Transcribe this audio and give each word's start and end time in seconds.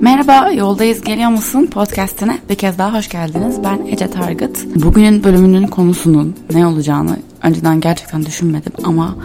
Merhaba, 0.00 0.52
Yoldayız 0.52 1.00
Geliyor 1.00 1.30
Musun 1.30 1.66
podcastine 1.66 2.38
bir 2.48 2.54
kez 2.54 2.78
daha 2.78 2.98
hoş 2.98 3.08
geldiniz. 3.08 3.64
Ben 3.64 3.86
Ece 3.86 4.10
Targıt. 4.10 4.66
Bugünün 4.74 5.24
bölümünün 5.24 5.66
konusunun 5.66 6.36
ne 6.52 6.66
olacağını 6.66 7.18
önceden 7.42 7.80
gerçekten 7.80 8.26
düşünmedim 8.26 8.72
ama 8.84 9.16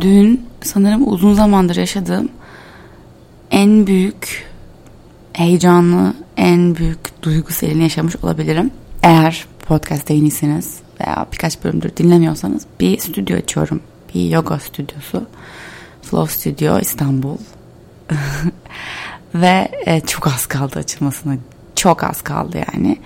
dün 0.00 0.46
sanırım 0.62 1.12
uzun 1.12 1.34
zamandır 1.34 1.76
yaşadığım 1.76 2.28
en 3.50 3.86
büyük 3.86 4.46
heyecanlı, 5.32 6.14
en 6.36 6.76
büyük 6.76 7.22
duygu 7.22 7.52
serini 7.52 7.82
yaşamış 7.82 8.16
olabilirim. 8.16 8.70
Eğer 9.02 9.44
podcast'te 9.66 10.14
yeniyseniz 10.14 10.78
veya 11.00 11.26
birkaç 11.32 11.64
bölümdür 11.64 11.96
dinlemiyorsanız 11.96 12.66
bir 12.80 12.98
stüdyo 12.98 13.36
açıyorum. 13.36 13.80
Bir 14.14 14.30
yoga 14.30 14.58
stüdyosu. 14.58 15.26
Flow 16.02 16.32
Studio 16.32 16.80
İstanbul. 16.80 17.36
Ve 19.40 19.68
e, 19.86 20.00
çok 20.00 20.26
az 20.26 20.46
kaldı 20.46 20.78
açılmasına. 20.78 21.36
Çok 21.76 22.04
az 22.04 22.22
kaldı 22.22 22.58
yani. 22.72 22.98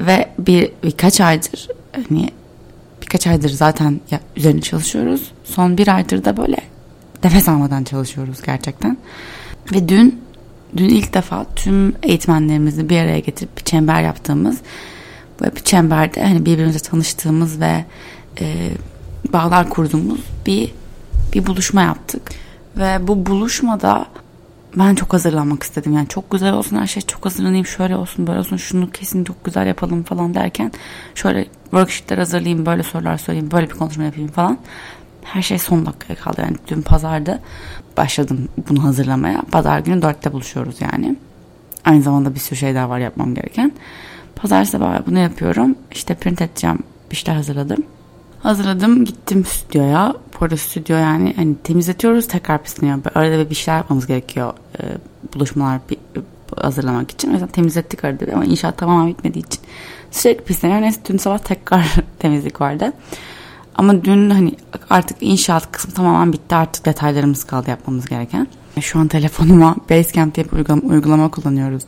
Ve 0.00 0.28
bir 0.38 0.72
birkaç 0.82 1.20
aydır 1.20 1.68
hani 1.92 2.30
birkaç 3.02 3.26
aydır 3.26 3.48
zaten 3.48 4.00
ya, 4.10 4.20
üzerine 4.36 4.60
çalışıyoruz. 4.60 5.32
Son 5.44 5.78
bir 5.78 5.88
aydır 5.88 6.24
da 6.24 6.36
böyle 6.36 6.56
nefes 7.24 7.48
almadan 7.48 7.84
çalışıyoruz 7.84 8.42
gerçekten. 8.42 8.96
Ve 9.72 9.88
dün 9.88 10.22
dün 10.76 10.88
ilk 10.88 11.14
defa 11.14 11.46
tüm 11.56 11.94
eğitmenlerimizi 12.02 12.88
bir 12.88 12.98
araya 12.98 13.18
getirip 13.18 13.58
bir 13.58 13.64
çember 13.64 14.02
yaptığımız 14.02 14.58
böyle 15.40 15.56
bir 15.56 15.60
çemberde 15.60 16.22
hani 16.22 16.46
birbirimize 16.46 16.78
tanıştığımız 16.78 17.60
ve 17.60 17.84
e, 18.40 18.70
bağlar 19.32 19.70
kurduğumuz 19.70 20.20
bir 20.46 20.72
bir 21.32 21.46
buluşma 21.46 21.82
yaptık. 21.82 22.22
Ve 22.76 23.08
bu 23.08 23.26
buluşmada 23.26 24.06
ben 24.76 24.94
çok 24.94 25.12
hazırlanmak 25.12 25.62
istedim. 25.62 25.92
Yani 25.92 26.08
çok 26.08 26.30
güzel 26.30 26.52
olsun 26.52 26.76
her 26.76 26.86
şey 26.86 27.02
çok 27.02 27.24
hazırlanayım 27.24 27.66
şöyle 27.66 27.96
olsun 27.96 28.26
böyle 28.26 28.38
olsun 28.38 28.56
şunu 28.56 28.90
kesin 28.90 29.24
çok 29.24 29.44
güzel 29.44 29.66
yapalım 29.66 30.02
falan 30.02 30.34
derken 30.34 30.72
şöyle 31.14 31.44
worksheetler 31.64 32.18
hazırlayayım 32.18 32.66
böyle 32.66 32.82
sorular 32.82 33.18
sorayım 33.18 33.50
böyle 33.50 33.70
bir 33.70 33.74
konuşma 33.74 34.04
yapayım 34.04 34.30
falan. 34.30 34.58
Her 35.22 35.42
şey 35.42 35.58
son 35.58 35.86
dakikaya 35.86 36.14
kaldı 36.14 36.40
yani 36.40 36.56
dün 36.68 36.82
pazarda 36.82 37.40
başladım 37.96 38.48
bunu 38.68 38.84
hazırlamaya. 38.84 39.42
Pazar 39.52 39.78
günü 39.78 40.02
dörtte 40.02 40.32
buluşuyoruz 40.32 40.76
yani. 40.80 41.16
Aynı 41.84 42.02
zamanda 42.02 42.34
bir 42.34 42.40
sürü 42.40 42.58
şey 42.58 42.74
daha 42.74 42.88
var 42.88 42.98
yapmam 42.98 43.34
gereken. 43.34 43.72
Pazar 44.36 44.64
sabahı 44.64 45.06
bunu 45.06 45.18
yapıyorum. 45.18 45.74
İşte 45.92 46.14
print 46.14 46.42
edeceğim 46.42 46.78
bir 47.10 47.16
şeyler 47.16 47.36
hazırladım. 47.36 47.84
Hazırladım 48.46 49.04
gittim 49.04 49.44
stüdyoya. 49.44 50.14
Bu 50.32 50.44
arada 50.44 50.56
stüdyo 50.56 50.96
yani 50.96 51.32
hani 51.36 51.56
temizletiyoruz 51.56 52.28
tekrar 52.28 52.62
pisleniyor. 52.62 52.98
Arada 53.14 53.50
bir 53.50 53.54
şeyler 53.54 53.78
yapmamız 53.78 54.06
gerekiyor 54.06 54.52
e, 54.78 54.82
buluşmalar 55.34 55.80
bir, 55.90 55.98
hazırlamak 56.56 57.10
için. 57.10 57.30
O 57.30 57.32
yüzden 57.32 57.48
temizlettik 57.48 58.04
arada 58.04 58.32
ama 58.32 58.44
inşaat 58.44 58.78
tamamen 58.78 59.08
bitmediği 59.08 59.46
için 59.46 59.60
sürekli 60.10 60.44
pisleniyor. 60.44 60.80
Neyse 60.80 61.00
dün 61.08 61.16
sabah 61.16 61.38
tekrar 61.38 61.94
temizlik 62.18 62.60
vardı. 62.60 62.92
Ama 63.74 64.04
dün 64.04 64.30
hani 64.30 64.52
artık 64.90 65.16
inşaat 65.20 65.72
kısmı 65.72 65.94
tamamen 65.94 66.32
bitti 66.32 66.54
artık 66.54 66.86
detaylarımız 66.86 67.44
kaldı 67.44 67.70
yapmamız 67.70 68.06
gereken. 68.06 68.48
Şu 68.80 68.98
an 68.98 69.08
telefonuma 69.08 69.76
Basecamp 69.90 70.34
diye 70.34 70.46
bir 70.46 70.52
uygulama, 70.52 70.82
uygulama 70.82 71.30
kullanıyoruz. 71.30 71.82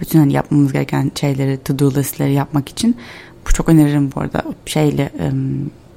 Bütün 0.00 0.18
hani 0.18 0.32
yapmamız 0.32 0.72
gereken 0.72 1.12
şeyleri, 1.20 1.58
to-do 1.64 1.94
listleri 1.94 2.32
yapmak 2.32 2.68
için. 2.68 2.96
Bu 3.48 3.52
çok 3.52 3.68
öneririm 3.68 4.12
bu 4.14 4.20
arada. 4.20 4.42
Şeyle 4.66 5.12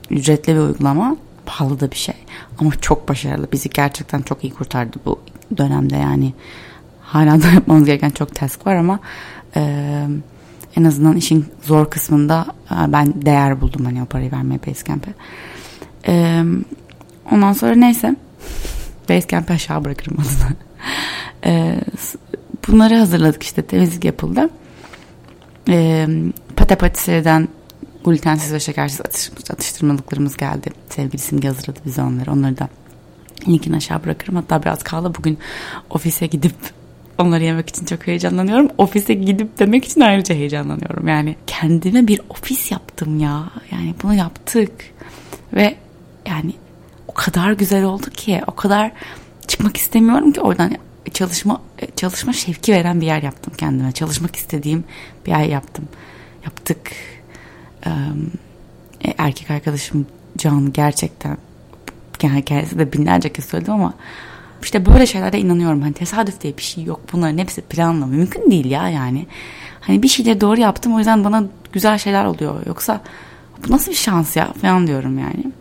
ücretli 0.09 0.55
bir 0.55 0.59
uygulama. 0.59 1.17
Pahalı 1.45 1.79
da 1.79 1.91
bir 1.91 1.95
şey. 1.95 2.15
Ama 2.59 2.71
çok 2.81 3.09
başarılı. 3.09 3.47
Bizi 3.51 3.69
gerçekten 3.69 4.21
çok 4.21 4.43
iyi 4.43 4.53
kurtardı 4.53 4.97
bu 5.05 5.19
dönemde 5.57 5.95
yani. 5.95 6.33
Hala 7.01 7.43
da 7.43 7.47
yapmamız 7.47 7.85
gereken 7.85 8.09
çok 8.09 8.35
task 8.35 8.67
var 8.67 8.75
ama 8.75 8.99
e, 9.55 9.61
en 10.77 10.83
azından 10.83 11.17
işin 11.17 11.45
zor 11.63 11.89
kısmında 11.89 12.45
e, 12.71 12.91
ben 12.91 13.13
değer 13.25 13.61
buldum 13.61 13.85
hani 13.85 14.03
o 14.03 14.05
parayı 14.05 14.31
vermeye 14.31 14.59
Basecamp'e. 14.67 15.13
E, 16.07 16.43
ondan 17.31 17.53
sonra 17.53 17.75
neyse 17.75 18.15
Basecamp'e 19.09 19.53
aşağı 19.53 19.85
bırakırım 19.85 20.17
adını. 20.19 20.57
e, 21.45 21.79
bunları 22.67 22.95
hazırladık 22.95 23.43
işte 23.43 23.61
temizlik 23.61 24.05
yapıldı. 24.05 24.49
E, 25.69 26.07
pate 26.55 26.75
glutensiz 28.05 28.53
ve 28.53 28.59
şekersiz 28.59 29.01
atıştırmalıklarımız 29.49 30.37
geldi. 30.37 30.69
Sevgili 30.89 31.17
Simge 31.17 31.47
hazırladı 31.47 31.79
bize 31.85 32.01
onları. 32.01 32.31
Onları 32.31 32.57
da 32.57 32.69
linkini 33.47 33.75
aşağı 33.75 34.03
bırakırım. 34.03 34.35
Hatta 34.35 34.61
biraz 34.61 34.83
kaldı. 34.83 35.13
Bugün 35.17 35.37
ofise 35.89 36.27
gidip 36.27 36.55
onları 37.17 37.43
yemek 37.43 37.69
için 37.69 37.85
çok 37.85 38.07
heyecanlanıyorum. 38.07 38.69
Ofise 38.77 39.13
gidip 39.13 39.59
demek 39.59 39.85
için 39.85 40.01
ayrıca 40.01 40.35
heyecanlanıyorum. 40.35 41.07
Yani 41.07 41.35
kendime 41.47 42.07
bir 42.07 42.21
ofis 42.29 42.71
yaptım 42.71 43.19
ya. 43.19 43.49
Yani 43.71 43.95
bunu 44.03 44.13
yaptık. 44.13 44.71
Ve 45.53 45.75
yani 46.27 46.53
o 47.07 47.13
kadar 47.13 47.51
güzel 47.51 47.83
oldu 47.83 48.09
ki 48.09 48.41
o 48.47 48.55
kadar 48.55 48.91
çıkmak 49.47 49.77
istemiyorum 49.77 50.31
ki 50.31 50.41
oradan 50.41 50.77
çalışma 51.13 51.61
çalışma 51.95 52.33
şevki 52.33 52.73
veren 52.73 53.01
bir 53.01 53.05
yer 53.05 53.23
yaptım 53.23 53.53
kendime. 53.57 53.91
Çalışmak 53.91 54.35
istediğim 54.35 54.83
bir 55.25 55.31
yer 55.31 55.43
yaptım. 55.43 55.85
Yaptık. 56.45 56.91
Ee, 59.05 59.13
erkek 59.17 59.51
arkadaşım 59.51 60.05
Can 60.37 60.73
gerçekten 60.73 61.37
yani 62.23 62.45
kendisi 62.45 62.79
de 62.79 62.93
binlerce 62.93 63.33
kez 63.33 63.45
söyledim 63.45 63.73
ama 63.73 63.93
işte 64.61 64.85
böyle 64.85 65.05
şeylere 65.05 65.39
inanıyorum. 65.39 65.81
Hani 65.81 65.93
tesadüf 65.93 66.41
diye 66.41 66.57
bir 66.57 66.63
şey 66.63 66.83
yok. 66.83 67.01
Bunların 67.13 67.37
hepsi 67.37 67.61
planla. 67.61 68.05
Mümkün 68.05 68.51
değil 68.51 68.65
ya 68.65 68.89
yani. 68.89 69.27
Hani 69.81 70.03
bir 70.03 70.07
şeyleri 70.07 70.41
doğru 70.41 70.59
yaptım 70.59 70.95
o 70.95 70.97
yüzden 70.97 71.23
bana 71.23 71.43
güzel 71.73 71.97
şeyler 71.97 72.25
oluyor. 72.25 72.55
Yoksa 72.65 73.01
bu 73.67 73.71
nasıl 73.71 73.91
bir 73.91 73.95
şans 73.95 74.35
ya 74.35 74.53
falan 74.53 74.87
diyorum 74.87 75.19
yani. 75.19 75.51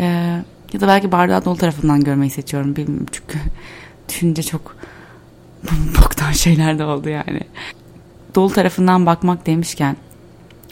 Ee, 0.00 0.04
ya 0.72 0.80
da 0.80 0.88
belki 0.88 1.12
bardağı 1.12 1.44
dolu 1.44 1.56
tarafından 1.56 2.04
görmeyi 2.04 2.30
seçiyorum. 2.30 2.76
Bilmiyorum 2.76 3.06
çünkü 3.12 3.38
düşünce 4.08 4.42
çok 4.42 4.76
boktan 5.98 6.32
şeyler 6.32 6.78
de 6.78 6.84
oldu 6.84 7.08
yani. 7.08 7.40
Dolu 8.34 8.52
tarafından 8.52 9.06
bakmak 9.06 9.46
demişken 9.46 9.96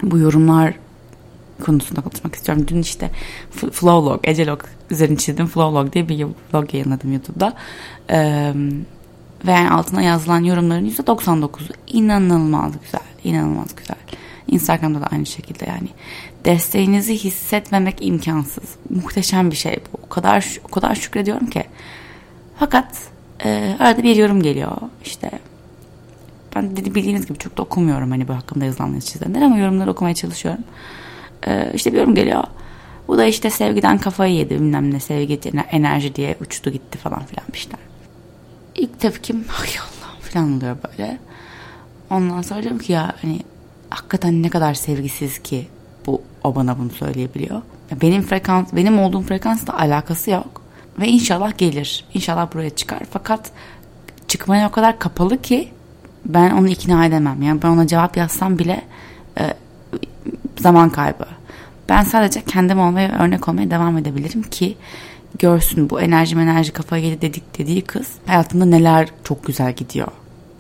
bu 0.03 0.19
yorumlar 0.19 0.75
konusunda 1.65 2.01
konuşmak 2.01 2.35
istiyorum. 2.35 2.65
Dün 2.69 2.81
işte 2.81 3.11
Flowlog, 3.51 4.21
Ecelog 4.25 4.63
üzerine 4.91 5.17
çizdim. 5.17 5.47
Flowlog 5.47 5.93
diye 5.93 6.09
bir 6.09 6.27
vlog 6.53 6.75
yayınladım 6.75 7.13
YouTube'da. 7.13 7.55
Ee, 8.11 8.53
ve 9.47 9.51
yani 9.53 9.71
altına 9.71 10.03
yazılan 10.03 10.45
yorumların 10.45 10.91
%99'u 10.91 11.75
inanılmaz 11.87 12.73
güzel. 12.85 13.01
inanılmaz 13.25 13.77
güzel. 13.77 13.97
Instagram'da 14.49 15.01
da 15.01 15.07
aynı 15.07 15.27
şekilde 15.27 15.65
yani. 15.65 15.89
Desteğinizi 16.45 17.15
hissetmemek 17.15 17.97
imkansız. 18.01 18.65
Muhteşem 18.91 19.51
bir 19.51 19.57
şey 19.57 19.77
bu. 19.93 19.99
O 20.07 20.09
kadar 20.09 20.59
o 20.65 20.69
kadar 20.69 20.95
şükrediyorum 20.95 21.47
ki. 21.47 21.65
Fakat 22.59 22.99
e, 23.45 23.77
arada 23.79 24.03
bir 24.03 24.17
yorum 24.17 24.43
geliyor. 24.43 24.77
İşte 25.05 25.31
ben 26.57 26.77
dedi 26.77 26.95
bildiğiniz 26.95 27.27
gibi 27.27 27.39
çok 27.39 27.59
da 27.59 27.63
okumuyorum 27.63 28.11
hani 28.11 28.29
bu 28.29 28.35
hakkında 28.35 28.65
yazılanları 28.65 29.01
çizenler 29.01 29.43
ama 29.43 29.59
yorumları 29.59 29.91
okumaya 29.91 30.15
çalışıyorum. 30.15 30.65
Ee, 31.47 31.73
işte 31.75 31.93
bir 31.93 31.99
yorum 31.99 32.15
geliyor. 32.15 32.45
Bu 33.09 33.19
da 33.19 33.25
işte 33.25 33.51
sevgiden 33.51 33.99
kafayı 33.99 34.35
yedi 34.35 34.55
bilmem 34.55 34.95
ne 34.95 35.01
sevgi 35.01 35.41
enerji 35.71 36.15
diye 36.15 36.37
uçtu 36.41 36.71
gitti 36.71 36.99
falan 36.99 37.25
filan 37.25 37.47
bir 37.53 37.59
şeyler. 37.59 37.79
İlk 38.75 39.01
tepkim 39.01 39.37
ay 39.63 39.69
Allah 39.81 40.21
falan 40.21 40.57
oluyor 40.57 40.77
böyle. 40.89 41.19
Ondan 42.11 42.43
sonra 42.43 42.63
diyorum 42.63 42.79
ki 42.79 42.93
ya 42.93 43.13
hani 43.23 43.41
hakikaten 43.91 44.43
ne 44.43 44.49
kadar 44.49 44.75
sevgisiz 44.75 45.39
ki 45.39 45.69
bu 46.07 46.23
o 46.45 46.55
bana 46.55 46.79
bunu 46.79 46.91
söyleyebiliyor. 46.91 47.63
Benim 48.03 48.23
frekans, 48.23 48.73
benim 48.73 48.99
olduğum 48.99 49.23
frekansla 49.23 49.79
alakası 49.79 50.31
yok. 50.31 50.63
Ve 50.99 51.09
inşallah 51.09 51.59
gelir. 51.59 52.05
İnşallah 52.15 52.55
buraya 52.55 52.71
çıkar. 52.71 53.01
Fakat 53.11 53.51
çıkmaya 54.29 54.69
o 54.69 54.71
kadar 54.71 54.99
kapalı 54.99 55.43
ki 55.43 55.69
ben 56.27 56.51
onu 56.51 56.69
ikna 56.69 57.07
edemem. 57.07 57.43
Yani 57.43 57.63
ben 57.63 57.69
ona 57.69 57.87
cevap 57.87 58.17
yazsam 58.17 58.59
bile 58.59 58.83
e, 59.41 59.55
zaman 60.59 60.91
kaybı. 60.91 61.27
Ben 61.89 62.03
sadece 62.03 62.43
kendim 62.43 62.81
olmaya 62.81 63.19
örnek 63.19 63.49
olmaya 63.49 63.71
devam 63.71 63.99
edebilirim 63.99 64.43
ki 64.43 64.77
görsün 65.39 65.91
bu 65.91 66.01
enerji 66.01 66.37
enerji 66.37 66.73
kafaya 66.73 67.05
yedi 67.05 67.21
dedik 67.21 67.59
dediği 67.59 67.83
kız 67.83 68.09
hayatında 68.27 68.65
neler 68.65 69.09
çok 69.25 69.47
güzel 69.47 69.73
gidiyor. 69.73 70.09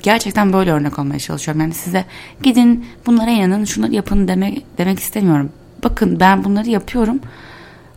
Gerçekten 0.02 0.52
böyle 0.52 0.72
örnek 0.72 0.98
olmaya 0.98 1.18
çalışıyorum. 1.18 1.60
Yani 1.60 1.74
size 1.74 2.04
gidin 2.42 2.86
bunlara 3.06 3.30
inanın 3.30 3.64
şunları 3.64 3.92
yapın 3.94 4.28
demek, 4.28 4.78
demek 4.78 4.98
istemiyorum. 4.98 5.50
Bakın 5.84 6.20
ben 6.20 6.44
bunları 6.44 6.68
yapıyorum. 6.70 7.20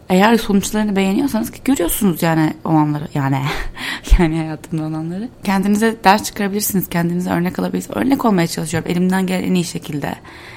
Eğer 0.10 0.38
sonuçlarını 0.38 0.96
beğeniyorsanız 0.96 1.52
ki 1.52 1.62
görüyorsunuz 1.64 2.24
yani 2.24 2.54
olanları 2.66 3.08
yani 3.14 3.42
yani 4.20 4.38
hayatımda 4.38 4.84
olanları. 4.84 5.30
Kendinize 5.44 5.96
ders 6.04 6.24
çıkarabilirsiniz. 6.24 6.90
Kendinize 6.90 7.30
örnek 7.30 7.60
alabilirsiniz. 7.60 7.98
Örnek 7.98 8.26
olmaya 8.26 8.48
çalışıyorum. 8.48 8.92
Elimden 8.92 9.28
gelen 9.28 9.44
en 9.44 9.54
iyi 9.54 9.64
şekilde. 9.64 10.16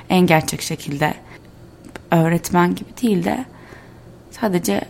En 0.08 0.26
gerçek 0.26 0.62
şekilde. 0.62 1.14
Öğretmen 2.10 2.74
gibi 2.74 2.88
değil 3.02 3.24
de 3.24 3.44
sadece 4.30 4.80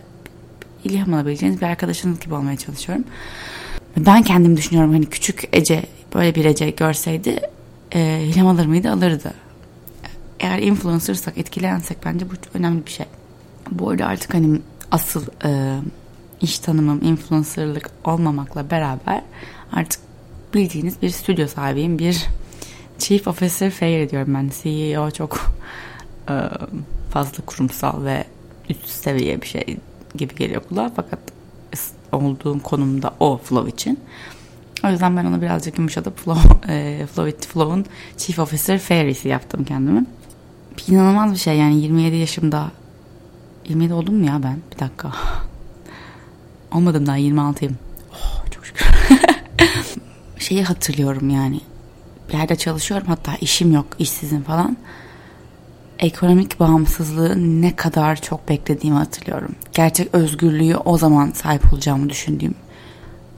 ilham 0.83 1.13
alabileceğiniz 1.13 1.61
bir 1.61 1.65
arkadaşınız 1.65 2.19
gibi 2.19 2.33
olmaya 2.33 2.57
çalışıyorum. 2.57 3.05
Ben 3.97 4.23
kendim 4.23 4.57
düşünüyorum 4.57 4.93
hani 4.93 5.05
küçük 5.05 5.49
Ece 5.53 5.83
böyle 6.15 6.35
bir 6.35 6.45
Ece 6.45 6.69
görseydi 6.69 7.39
e, 7.91 8.23
ilham 8.23 8.47
alır 8.47 8.65
mıydı? 8.65 8.91
Alırdı. 8.91 9.33
Eğer 10.39 10.59
influencersak, 10.59 11.37
etkilensek 11.37 11.97
bence 12.05 12.25
bu 12.29 12.33
önemli 12.53 12.85
bir 12.85 12.91
şey. 12.91 13.05
Bu 13.71 13.89
arada 13.89 14.05
artık 14.05 14.33
hani 14.33 14.61
asıl 14.91 15.25
e, 15.45 15.79
iş 16.41 16.59
tanımım 16.59 17.03
influencerlık 17.03 17.89
olmamakla 18.05 18.71
beraber 18.71 19.21
artık 19.73 20.01
bildiğiniz 20.53 21.01
bir 21.01 21.09
stüdyo 21.09 21.47
sahibiyim. 21.47 21.99
Bir 21.99 22.25
Chief 22.99 23.27
Officer 23.27 23.71
Fair 23.71 24.09
diyorum 24.09 24.33
ben. 24.33 24.51
CEO 24.63 25.11
çok 25.11 25.53
e, 26.29 26.35
fazla 27.11 27.45
kurumsal 27.45 28.03
ve 28.03 28.23
üst 28.69 28.89
seviye 28.89 29.41
bir 29.41 29.47
şey 29.47 29.77
gibi 30.15 30.35
geliyor 30.35 30.61
kulağa. 30.69 30.91
Fakat 30.95 31.19
olduğum 32.11 32.59
konumda 32.59 33.13
o 33.19 33.37
flow 33.37 33.71
için. 33.71 33.99
O 34.85 34.89
yüzden 34.89 35.17
ben 35.17 35.25
onu 35.25 35.41
birazcık 35.41 35.77
yumuşatıp 35.77 36.17
Flow, 36.17 36.73
e, 36.73 37.05
Flow, 37.05 37.47
Flow'un 37.47 37.85
Chief 38.17 38.39
Officer 38.39 38.79
Fairy'si 38.79 39.27
yaptım 39.27 39.63
kendimi. 39.63 40.05
İnanılmaz 40.87 41.31
bir 41.31 41.37
şey 41.37 41.57
yani 41.57 41.81
27 41.81 42.15
yaşımda 42.15 42.71
27 43.67 43.93
oldum 43.93 44.15
mu 44.15 44.25
ya 44.25 44.43
ben? 44.43 44.59
Bir 44.75 44.79
dakika. 44.79 45.11
Olmadım 46.71 47.05
daha 47.05 47.17
26'yım. 47.17 47.73
Oh, 48.13 48.51
çok 48.51 48.65
şükür. 48.65 48.85
Şeyi 50.39 50.63
hatırlıyorum 50.63 51.29
yani. 51.29 51.61
Bir 52.29 52.33
yerde 52.33 52.55
çalışıyorum 52.55 53.07
hatta 53.07 53.35
işim 53.41 53.71
yok, 53.71 53.85
işsizim 53.99 54.43
falan. 54.43 54.77
Ekonomik 55.99 56.59
bağımsızlığı 56.59 57.61
ne 57.61 57.75
kadar 57.75 58.15
çok 58.15 58.49
beklediğimi 58.49 58.97
hatırlıyorum. 58.97 59.55
Gerçek 59.71 60.15
özgürlüğü 60.15 60.75
o 60.75 60.97
zaman 60.97 61.31
sahip 61.31 61.73
olacağımı 61.73 62.09
düşündüğüm. 62.09 62.55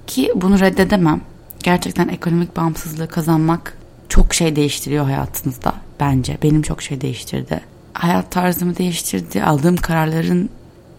Ki 0.08 0.32
bunu 0.36 0.60
reddedemem. 0.60 1.22
Gerçekten 1.64 2.08
ekonomik 2.08 2.58
bağımsızlığı 2.58 3.08
kazanmak 3.08 3.78
çok 4.10 4.34
şey 4.34 4.56
değiştiriyor 4.56 5.06
hayatınızda 5.06 5.74
bence. 6.00 6.38
Benim 6.44 6.62
çok 6.62 6.82
şey 6.82 7.02
değiştirdi. 7.02 7.62
Hayat 8.00 8.31
tarzımı 8.31 8.78
değiştirdi. 8.78 9.44
Aldığım 9.44 9.78
kararların 9.78 10.50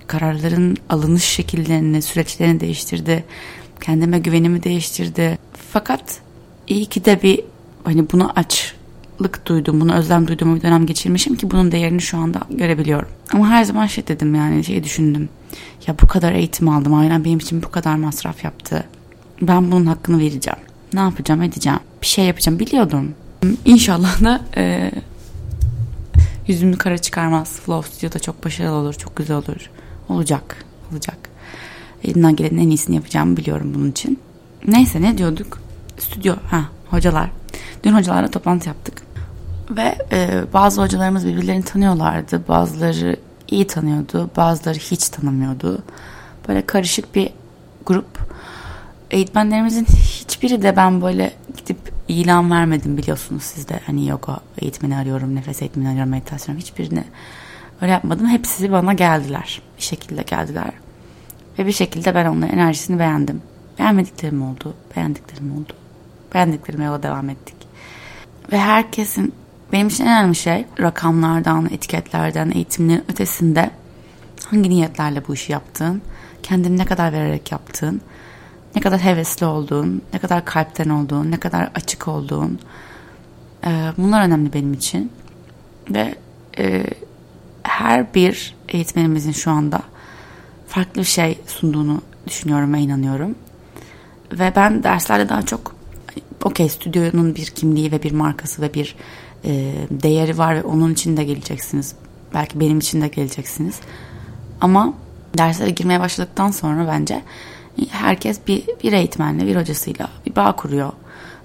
kararların 0.06 0.76
alınış 0.88 1.24
şekillerini, 1.24 2.02
süreçlerini 2.02 2.60
değiştirdi. 2.60 3.24
Kendime 3.80 4.18
güvenimi 4.18 4.62
değiştirdi. 4.62 5.38
Fakat 5.72 6.20
iyi 6.68 6.86
ki 6.86 7.04
de 7.04 7.22
bir 7.22 7.40
hani 7.84 8.10
bunu 8.12 8.32
açlık 8.36 9.46
duydum, 9.46 9.80
bunu 9.80 9.94
özlem 9.94 10.28
duyduğum 10.28 10.56
bir 10.56 10.62
dönem 10.62 10.86
geçirmişim 10.86 11.36
ki 11.36 11.50
bunun 11.50 11.72
değerini 11.72 12.00
şu 12.00 12.18
anda 12.18 12.40
görebiliyorum. 12.50 13.08
Ama 13.32 13.48
her 13.48 13.64
zaman 13.64 13.86
şey 13.86 14.08
dedim 14.08 14.34
yani 14.34 14.64
şey 14.64 14.84
düşündüm. 14.84 15.28
Ya 15.86 15.94
bu 16.02 16.06
kadar 16.06 16.32
eğitim 16.32 16.68
aldım, 16.68 16.94
ailem 16.94 17.24
benim 17.24 17.38
için 17.38 17.62
bu 17.62 17.70
kadar 17.70 17.96
masraf 17.96 18.44
yaptı. 18.44 18.84
Ben 19.42 19.72
bunun 19.72 19.86
hakkını 19.86 20.18
vereceğim. 20.18 20.60
Ne 20.92 21.00
yapacağım, 21.00 21.42
edeceğim. 21.42 21.80
Bir 22.02 22.06
şey 22.06 22.24
yapacağım 22.24 22.58
biliyordum. 22.58 23.14
İnşallah 23.64 24.24
da 24.24 24.40
e, 24.56 24.90
yüzümü 26.50 26.78
kara 26.78 26.98
çıkarmaz. 26.98 27.60
Flow 27.60 27.90
Studio'da 27.90 28.18
çok 28.18 28.44
başarılı 28.44 28.74
olur, 28.74 28.94
çok 28.94 29.16
güzel 29.16 29.36
olur. 29.36 29.70
Olacak, 30.08 30.64
olacak. 30.92 31.18
Elimden 32.04 32.36
gelenin 32.36 32.58
en 32.58 32.68
iyisini 32.68 32.96
yapacağımı 32.96 33.36
biliyorum 33.36 33.72
bunun 33.74 33.90
için. 33.90 34.20
Neyse 34.66 35.02
ne 35.02 35.18
diyorduk? 35.18 35.58
Stüdyo, 35.98 36.34
ha 36.50 36.64
hocalar. 36.90 37.30
Dün 37.84 37.92
hocalarla 37.92 38.30
toplantı 38.30 38.68
yaptık. 38.68 39.02
Ve 39.70 39.98
e, 40.12 40.44
bazı 40.52 40.82
hocalarımız 40.82 41.26
birbirlerini 41.26 41.64
tanıyorlardı. 41.64 42.42
Bazıları 42.48 43.16
iyi 43.48 43.66
tanıyordu, 43.66 44.30
bazıları 44.36 44.78
hiç 44.78 45.08
tanımıyordu. 45.08 45.82
Böyle 46.48 46.66
karışık 46.66 47.14
bir 47.14 47.30
grup. 47.86 48.18
Eğitmenlerimizin 49.10 49.84
hiçbiri 49.84 50.62
de 50.62 50.76
ben 50.76 51.02
böyle 51.02 51.32
gidip 51.56 51.78
ilan 52.10 52.50
vermedim 52.50 52.96
biliyorsunuz 52.96 53.42
siz 53.42 53.68
de. 53.68 53.80
Hani 53.86 54.08
yoga 54.08 54.40
eğitmeni 54.58 54.96
arıyorum, 54.96 55.34
nefes 55.34 55.62
eğitmeni 55.62 55.88
arıyorum, 55.88 56.10
meditasyon 56.10 56.56
hiçbirini 56.56 57.04
öyle 57.82 57.92
yapmadım. 57.92 58.26
Hepsi 58.26 58.72
bana 58.72 58.92
geldiler. 58.92 59.62
Bir 59.76 59.82
şekilde 59.82 60.22
geldiler. 60.22 60.70
Ve 61.58 61.66
bir 61.66 61.72
şekilde 61.72 62.14
ben 62.14 62.26
onların 62.26 62.58
enerjisini 62.58 62.98
beğendim. 62.98 63.42
Beğenmediklerim 63.78 64.42
oldu, 64.42 64.74
beğendiklerim 64.96 65.52
oldu. 65.52 65.72
Beğendiklerime 66.34 66.84
yola 66.84 67.02
devam 67.02 67.30
ettik. 67.30 67.56
Ve 68.52 68.58
herkesin 68.58 69.34
benim 69.72 69.88
için 69.88 70.04
en 70.04 70.18
önemli 70.18 70.34
şey 70.34 70.66
rakamlardan, 70.80 71.66
etiketlerden, 71.66 72.50
eğitimlerin 72.50 73.04
ötesinde 73.08 73.70
hangi 74.46 74.70
niyetlerle 74.70 75.28
bu 75.28 75.34
işi 75.34 75.52
yaptığın, 75.52 76.02
kendini 76.42 76.78
ne 76.78 76.84
kadar 76.84 77.12
vererek 77.12 77.52
yaptığın, 77.52 78.00
ne 78.74 78.80
kadar 78.80 79.00
hevesli 79.00 79.46
olduğun, 79.46 80.02
ne 80.12 80.18
kadar 80.18 80.44
kalpten 80.44 80.88
olduğun, 80.88 81.30
ne 81.30 81.36
kadar 81.36 81.70
açık 81.74 82.08
olduğun. 82.08 82.58
E, 83.64 83.92
bunlar 83.98 84.24
önemli 84.24 84.52
benim 84.52 84.72
için. 84.72 85.12
Ve 85.90 86.14
e, 86.58 86.84
her 87.62 88.14
bir 88.14 88.54
eğitmenimizin 88.68 89.32
şu 89.32 89.50
anda 89.50 89.82
farklı 90.68 91.00
bir 91.00 91.06
şey 91.06 91.38
sunduğunu 91.46 92.00
düşünüyorum 92.26 92.74
ve 92.74 92.78
inanıyorum. 92.78 93.34
Ve 94.32 94.52
ben 94.56 94.82
derslerde 94.82 95.28
daha 95.28 95.42
çok 95.42 95.74
okey 96.44 96.68
stüdyonun 96.68 97.34
bir 97.34 97.46
kimliği 97.46 97.92
ve 97.92 98.02
bir 98.02 98.12
markası 98.12 98.62
ve 98.62 98.74
bir 98.74 98.96
e, 99.44 99.74
değeri 99.90 100.38
var 100.38 100.56
ve 100.56 100.62
onun 100.62 100.92
için 100.92 101.16
de 101.16 101.24
geleceksiniz. 101.24 101.94
Belki 102.34 102.60
benim 102.60 102.78
için 102.78 103.02
de 103.02 103.08
geleceksiniz. 103.08 103.80
Ama 104.60 104.94
derslere 105.38 105.70
girmeye 105.70 106.00
başladıktan 106.00 106.50
sonra 106.50 106.86
bence 106.88 107.22
herkes 107.90 108.40
bir, 108.46 108.64
bir 108.82 108.92
eğitmenle, 108.92 109.46
bir 109.46 109.56
hocasıyla 109.56 110.08
bir 110.26 110.36
bağ 110.36 110.56
kuruyor. 110.56 110.92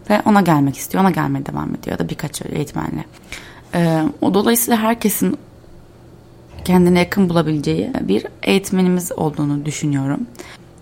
Ve 0.09 0.21
ona 0.25 0.41
gelmek 0.41 0.77
istiyor, 0.77 1.03
ona 1.03 1.11
gelmeye 1.11 1.45
devam 1.45 1.75
ediyor 1.75 1.99
ya 1.99 1.99
da 1.99 2.09
birkaç 2.09 2.41
eğitmenle. 2.41 3.05
Ee, 3.73 4.03
o 4.21 4.33
dolayısıyla 4.33 4.79
herkesin 4.79 5.37
kendine 6.65 6.99
yakın 6.99 7.29
bulabileceği 7.29 7.91
bir 8.01 8.25
eğitmenimiz 8.43 9.11
olduğunu 9.11 9.65
düşünüyorum. 9.65 10.27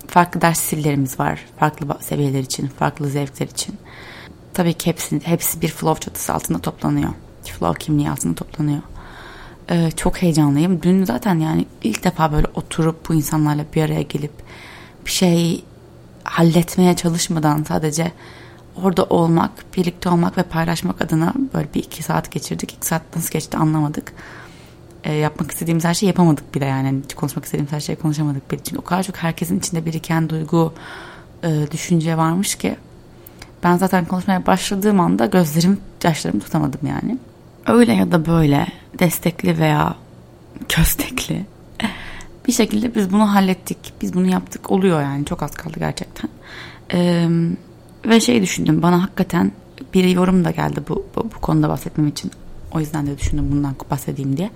Farklı 0.07 0.41
ders 0.41 0.59
stillerimiz 0.59 1.19
var. 1.19 1.45
Farklı 1.59 1.97
seviyeler 2.01 2.39
için, 2.39 2.67
farklı 2.67 3.09
zevkler 3.09 3.47
için. 3.47 3.75
Tabii 4.53 4.73
ki 4.73 4.89
hepsi, 4.89 5.21
hepsi 5.23 5.61
bir 5.61 5.67
flow 5.67 6.05
çatısı 6.05 6.33
altında 6.33 6.59
toplanıyor. 6.59 7.09
Flow 7.43 7.85
kimliği 7.85 8.09
altında 8.09 8.35
toplanıyor. 8.35 8.81
Ee, 9.69 9.91
çok 9.91 10.21
heyecanlıyım. 10.21 10.81
Dün 10.83 11.03
zaten 11.03 11.39
yani 11.39 11.65
ilk 11.83 12.03
defa 12.03 12.31
böyle 12.31 12.47
oturup 12.55 13.09
bu 13.09 13.13
insanlarla 13.13 13.65
bir 13.75 13.81
araya 13.83 14.01
gelip 14.01 14.31
bir 15.05 15.11
şey 15.11 15.63
halletmeye 16.23 16.95
çalışmadan 16.95 17.63
sadece 17.67 18.11
orada 18.83 19.03
olmak, 19.03 19.51
birlikte 19.77 20.09
olmak 20.09 20.37
ve 20.37 20.43
paylaşmak 20.43 21.01
adına 21.01 21.33
böyle 21.53 21.67
bir 21.75 21.83
iki 21.83 22.03
saat 22.03 22.31
geçirdik. 22.31 22.73
İki 22.73 22.87
saat 22.87 23.01
nasıl 23.15 23.31
geçti 23.31 23.57
anlamadık. 23.57 24.13
E, 25.03 25.13
yapmak 25.13 25.51
istediğimiz 25.51 25.85
her 25.85 25.93
şeyi 25.93 26.07
yapamadık 26.07 26.55
bile 26.55 26.65
yani. 26.65 27.01
Konuşmak 27.15 27.45
istediğimiz 27.45 27.71
her 27.71 27.79
şeyi 27.79 27.95
konuşamadık 27.95 28.51
bile. 28.51 28.63
Çünkü 28.63 28.79
o 28.79 28.83
kadar 28.83 29.03
çok 29.03 29.15
herkesin 29.15 29.59
içinde 29.59 29.85
biriken 29.85 30.29
duygu, 30.29 30.73
e, 31.43 31.71
düşünce 31.71 32.17
varmış 32.17 32.55
ki. 32.55 32.75
Ben 33.63 33.77
zaten 33.77 34.05
konuşmaya 34.05 34.45
başladığım 34.45 34.99
anda 34.99 35.25
gözlerim, 35.25 35.77
yaşlarımı 36.03 36.41
tutamadım 36.41 36.79
yani. 36.87 37.17
Öyle 37.67 37.93
ya 37.93 38.11
da 38.11 38.25
böyle 38.25 38.67
destekli 38.99 39.57
veya 39.57 39.95
köstekli 40.69 41.45
bir 42.47 42.51
şekilde 42.51 42.95
biz 42.95 43.11
bunu 43.11 43.33
hallettik. 43.33 43.77
Biz 44.01 44.13
bunu 44.13 44.27
yaptık. 44.27 44.71
Oluyor 44.71 45.01
yani. 45.01 45.25
Çok 45.25 45.43
az 45.43 45.51
kaldı 45.51 45.79
gerçekten. 45.79 46.29
Ee, 46.93 47.27
ve 48.05 48.19
şey 48.19 48.41
düşündüm. 48.41 48.81
Bana 48.81 49.03
hakikaten 49.03 49.51
bir 49.93 50.03
yorum 50.03 50.45
da 50.45 50.51
geldi 50.51 50.81
bu, 50.89 51.05
bu, 51.15 51.23
bu 51.35 51.41
konuda 51.41 51.69
bahsetmem 51.69 52.07
için. 52.07 52.31
O 52.71 52.79
yüzden 52.79 53.07
de 53.07 53.17
düşündüm 53.17 53.51
bundan 53.51 53.75
bahsedeyim 53.91 54.37
diye. 54.37 54.49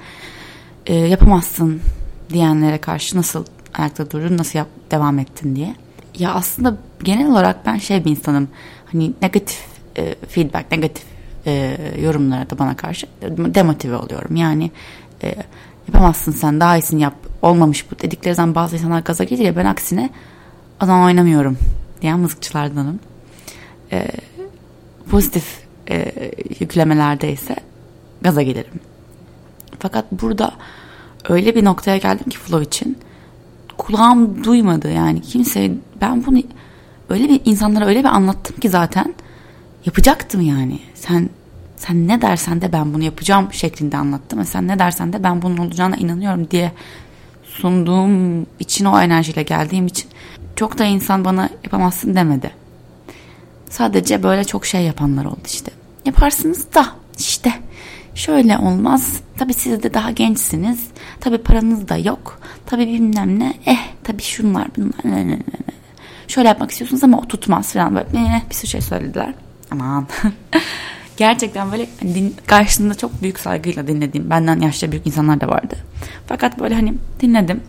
Ee, 0.85 0.95
yapamazsın 0.95 1.81
diyenlere 2.29 2.77
karşı 2.77 3.17
nasıl 3.17 3.45
ayakta 3.73 4.11
durdun, 4.11 4.37
nasıl 4.37 4.59
yap, 4.59 4.67
devam 4.91 5.19
ettin 5.19 5.55
diye. 5.55 5.75
Ya 6.19 6.33
aslında 6.33 6.77
genel 7.03 7.31
olarak 7.31 7.65
ben 7.65 7.77
şey 7.77 8.05
bir 8.05 8.11
insanım. 8.11 8.47
Hani 8.91 9.13
negatif 9.21 9.65
e, 9.97 10.15
feedback, 10.29 10.71
negatif 10.71 11.03
e, 11.45 11.77
yorumlara 12.01 12.49
da 12.49 12.59
bana 12.59 12.75
karşı 12.75 13.07
demotive 13.37 13.95
oluyorum. 13.95 14.35
Yani 14.35 14.71
e, 15.23 15.35
yapamazsın 15.87 16.31
sen 16.31 16.59
daha 16.59 16.77
iyisini 16.77 17.01
yap 17.01 17.15
olmamış 17.41 17.91
bu 17.91 17.99
dedikleri 17.99 18.35
zaman 18.35 18.55
bazı 18.55 18.75
insanlar 18.75 18.99
gaza 18.99 19.23
gelir 19.23 19.55
ben 19.55 19.65
aksine 19.65 20.09
adam 20.79 21.03
oynamıyorum 21.03 21.57
diyen 22.01 22.19
mızıkçılardanım. 22.19 22.99
Ee, 23.91 24.07
pozitif 25.09 25.67
e, 25.89 26.11
yüklemelerde 26.59 27.31
ise 27.31 27.55
gaza 28.21 28.41
gelirim. 28.41 28.79
Fakat 29.79 30.05
burada 30.11 30.53
öyle 31.29 31.55
bir 31.55 31.65
noktaya 31.65 31.97
geldim 31.97 32.29
ki 32.29 32.37
flow 32.37 32.65
için 32.65 32.97
kulağım 33.77 34.43
duymadı 34.43 34.91
yani 34.91 35.21
kimse 35.21 35.71
ben 36.01 36.25
bunu 36.25 36.43
öyle 37.09 37.29
bir 37.29 37.41
insanlara 37.45 37.85
öyle 37.85 37.99
bir 37.99 38.09
anlattım 38.09 38.55
ki 38.55 38.69
zaten 38.69 39.15
yapacaktım 39.85 40.41
yani 40.41 40.79
sen 40.95 41.29
sen 41.77 42.07
ne 42.07 42.21
dersen 42.21 42.61
de 42.61 42.73
ben 42.73 42.93
bunu 42.93 43.03
yapacağım 43.03 43.53
şeklinde 43.53 43.97
anlattım. 43.97 44.39
Ve 44.39 44.45
sen 44.45 44.67
ne 44.67 44.79
dersen 44.79 45.13
de 45.13 45.23
ben 45.23 45.41
bunun 45.41 45.57
olacağına 45.57 45.95
inanıyorum 45.95 46.51
diye 46.51 46.71
sunduğum 47.43 48.45
için 48.59 48.85
o 48.85 49.01
enerjiyle 49.01 49.43
geldiğim 49.43 49.87
için 49.87 50.09
çok 50.55 50.77
da 50.77 50.85
insan 50.85 51.25
bana 51.25 51.49
yapamazsın 51.63 52.15
demedi. 52.15 52.51
Sadece 53.69 54.23
böyle 54.23 54.43
çok 54.43 54.65
şey 54.65 54.81
yapanlar 54.81 55.25
oldu 55.25 55.39
işte. 55.45 55.71
Yaparsınız 56.05 56.73
da 56.73 56.87
işte 57.19 57.53
şöyle 58.15 58.57
olmaz. 58.57 59.19
Tabii 59.37 59.53
siz 59.53 59.83
de 59.83 59.93
daha 59.93 60.11
gençsiniz. 60.11 60.87
Tabii 61.19 61.37
paranız 61.37 61.89
da 61.89 61.97
yok. 61.97 62.39
Tabii 62.65 62.87
bilmem 62.87 63.39
ne. 63.39 63.53
Eh 63.65 63.79
tabii 64.03 64.23
şunlar 64.23 64.67
bunlar. 64.77 64.99
Ne, 65.03 65.27
ne, 65.27 65.31
ne. 65.31 65.43
Şöyle 66.27 66.47
yapmak 66.47 66.71
istiyorsunuz 66.71 67.03
ama 67.03 67.17
o 67.17 67.27
tutmaz 67.27 67.73
falan 67.73 67.95
böyle 67.95 68.07
ne, 68.13 68.43
bir 68.49 68.55
sürü 68.55 68.71
şey 68.71 68.81
söylediler. 68.81 69.33
Aman. 69.71 70.07
Gerçekten 71.17 71.71
böyle 71.71 71.87
hani 71.99 72.15
din, 72.15 72.35
karşısında 72.47 72.95
çok 72.95 73.21
büyük 73.21 73.39
saygıyla 73.39 73.87
dinlediğim 73.87 74.29
benden 74.29 74.59
yaşça 74.59 74.91
büyük 74.91 75.07
insanlar 75.07 75.41
da 75.41 75.47
vardı. 75.47 75.77
Fakat 76.27 76.59
böyle 76.59 76.75
hani 76.75 76.93
dinledim. 77.19 77.61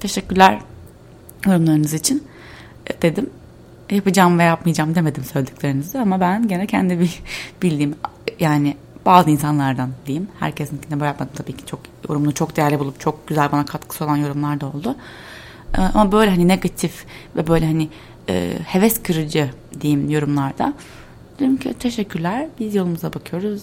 Teşekkürler 0.00 0.58
yorumlarınız 1.46 1.94
için 1.94 2.24
e, 2.86 3.02
dedim. 3.02 3.30
Yapacağım 3.90 4.38
ve 4.38 4.42
yapmayacağım 4.42 4.94
demedim 4.94 5.24
söylediklerinizi 5.24 5.98
ama 5.98 6.20
ben 6.20 6.48
gene 6.48 6.66
kendi 6.66 7.00
bir 7.00 7.22
bildiğim 7.62 7.94
yani 8.40 8.76
bazı 9.06 9.30
insanlardan 9.30 9.90
diyeyim. 10.06 10.28
Herkesinkine 10.40 10.94
böyle 11.00 11.06
yapmadım 11.06 11.32
tabii 11.36 11.56
ki 11.56 11.66
çok 11.66 11.80
yorumunu 12.08 12.34
çok 12.34 12.56
değerli 12.56 12.78
bulup 12.78 13.00
çok 13.00 13.28
güzel 13.28 13.52
bana 13.52 13.64
katkısı 13.64 14.04
olan 14.04 14.16
yorumlar 14.16 14.60
da 14.60 14.66
oldu. 14.66 14.96
E, 15.78 15.80
ama 15.80 16.12
böyle 16.12 16.30
hani 16.30 16.48
negatif 16.48 17.04
ve 17.36 17.46
böyle 17.46 17.66
hani 17.66 17.88
e, 18.28 18.58
heves 18.66 19.02
kırıcı 19.02 19.50
diyeyim 19.80 20.10
yorumlarda 20.10 20.74
dedim 21.38 21.56
ki 21.56 21.74
teşekkürler 21.78 22.46
biz 22.60 22.74
yolumuza 22.74 23.12
bakıyoruz. 23.12 23.62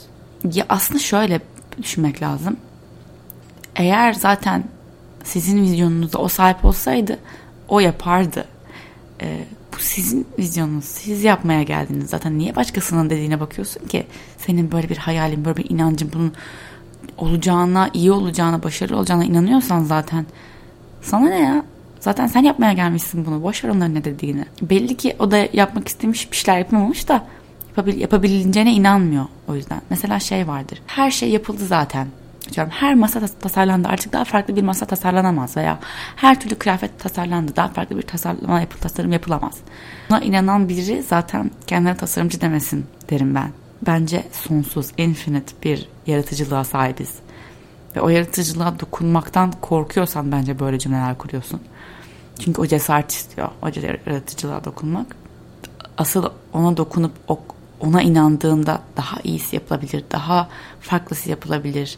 Ya 0.54 0.66
aslında 0.70 1.00
şöyle 1.00 1.42
düşünmek 1.82 2.22
lazım. 2.22 2.58
Eğer 3.76 4.14
zaten 4.14 4.64
sizin 5.24 5.64
vizyonunuzda 5.64 6.18
o 6.18 6.28
sahip 6.28 6.66
olsaydı 6.66 7.20
o 7.68 7.80
yapardı. 7.80 8.46
Ee, 9.22 9.46
bu 9.74 9.80
sizin 9.80 10.28
vizyonunuz. 10.40 10.86
Siz 10.86 11.24
yapmaya 11.24 11.64
geldiniz. 11.64 12.10
Zaten 12.10 12.38
niye 12.38 12.56
başkasının 12.56 13.10
dediğine 13.10 13.40
bakıyorsun 13.40 13.88
ki? 13.88 14.08
Senin 14.38 14.72
böyle 14.72 14.90
bir 14.90 14.98
hayalin, 14.98 15.46
böyle 15.46 15.58
bir 15.58 15.70
inancın 15.70 16.12
bunun 16.14 16.34
olacağına, 17.18 17.90
iyi 17.94 18.12
olacağına, 18.12 18.64
başarılı 18.64 18.98
olacağına 18.98 19.26
inanıyorsan 19.26 19.84
zaten 19.84 20.26
sana 21.02 21.30
ne 21.30 21.40
ya? 21.40 21.64
Zaten 22.00 22.28
sen 22.28 22.44
yapmaya 22.44 22.74
gelmişsin 22.74 23.26
bunu. 23.26 23.44
Boş 23.44 23.64
ver 23.64 23.70
onların 23.70 23.96
ne 23.96 24.04
dediğini. 24.04 24.46
Belli 24.62 24.98
ki 24.98 25.16
o 25.20 25.32
da 25.32 25.48
yapmak 25.54 25.88
istemiş 25.88 26.32
bir 26.32 26.38
şeyler 26.38 26.60
yapamamış 26.60 27.08
da 27.08 27.28
yapabil, 27.78 28.02
yapabileceğine 28.02 28.74
inanmıyor 28.74 29.26
o 29.48 29.56
yüzden. 29.56 29.82
Mesela 29.90 30.20
şey 30.20 30.48
vardır. 30.48 30.82
Her 30.88 31.12
şey 31.12 31.30
yapıldı 31.30 31.66
zaten. 31.66 32.08
Diyorum, 32.54 32.72
her 32.72 32.96
masa 32.96 33.28
tasarlandı 33.28 33.88
artık 33.88 34.14
daha 34.14 34.26
farklı 34.26 34.56
bir 34.56 34.62
masa 34.62 34.86
tasarlanamaz 34.86 35.58
veya 35.58 35.80
her 36.16 36.40
türlü 36.40 36.56
kıyafet 36.56 37.00
tasarlandı 37.00 37.56
daha 37.56 37.68
farklı 37.68 37.98
bir 37.98 38.02
tasarlama 38.02 38.62
yapı, 38.62 38.80
tasarım 38.80 39.12
yapılamaz. 39.12 39.58
Buna 40.10 40.20
inanan 40.20 40.70
biri 40.70 41.04
zaten 41.04 41.52
kendine 41.68 41.98
tasarımcı 41.98 42.42
demesin 42.42 42.86
derim 43.10 43.36
ben. 43.36 43.52
Bence 43.86 44.24
sonsuz, 44.32 44.92
infinite 44.98 45.54
bir 45.64 45.90
yaratıcılığa 46.08 46.64
sahibiz. 46.64 47.16
Ve 47.96 48.02
o 48.02 48.10
yaratıcılığa 48.10 48.80
dokunmaktan 48.80 49.52
korkuyorsan 49.62 50.32
bence 50.32 50.60
böyle 50.60 50.80
cümleler 50.80 51.18
kuruyorsun. 51.18 51.62
Çünkü 52.40 52.62
o 52.62 52.66
cesaret 52.66 53.12
istiyor. 53.12 53.50
O 53.62 53.68
yaratıcılığa 54.08 54.64
dokunmak. 54.64 55.16
Asıl 55.98 56.30
ona 56.54 56.78
dokunup 56.78 57.12
o, 57.28 57.40
ona 57.82 58.02
inandığında 58.02 58.82
daha 58.98 59.18
iyisi 59.24 59.56
yapılabilir. 59.56 60.04
Daha 60.12 60.50
farklısı 60.82 61.30
yapılabilir. 61.30 61.98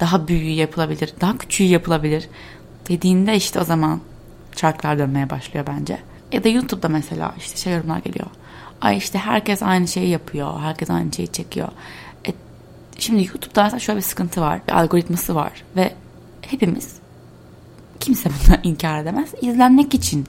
Daha 0.00 0.28
büyüğü 0.28 0.50
yapılabilir. 0.50 1.14
Daha 1.20 1.38
küçüğü 1.38 1.64
yapılabilir. 1.64 2.28
Dediğinde 2.88 3.36
işte 3.36 3.60
o 3.60 3.64
zaman 3.64 4.00
çarklar 4.54 4.98
dönmeye 4.98 5.30
başlıyor 5.30 5.66
bence. 5.68 5.98
Ya 6.32 6.44
da 6.44 6.48
YouTube'da 6.48 6.88
mesela 6.88 7.34
işte 7.38 7.56
şey 7.56 7.72
yorumlar 7.72 7.98
geliyor. 7.98 8.26
Ay 8.80 8.96
işte 8.96 9.18
herkes 9.18 9.62
aynı 9.62 9.88
şeyi 9.88 10.08
yapıyor. 10.08 10.60
Herkes 10.60 10.90
aynı 10.90 11.12
şeyi 11.12 11.28
çekiyor. 11.28 11.68
E, 12.28 12.32
şimdi 12.98 13.26
YouTube'da 13.26 13.62
mesela 13.62 13.80
şöyle 13.80 13.96
bir 13.96 14.02
sıkıntı 14.04 14.40
var. 14.40 14.60
Bir 14.68 14.72
algoritması 14.72 15.34
var. 15.34 15.52
Ve 15.76 15.94
hepimiz 16.40 16.96
kimse 18.00 18.30
bunu 18.30 18.56
inkar 18.62 19.02
edemez. 19.02 19.34
İzlenmek 19.42 19.94
için 19.94 20.26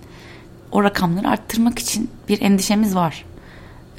o 0.72 0.84
rakamları 0.84 1.30
arttırmak 1.30 1.80
için 1.80 2.12
bir 2.30 2.42
endişemiz 2.42 2.96
var. 2.96 3.26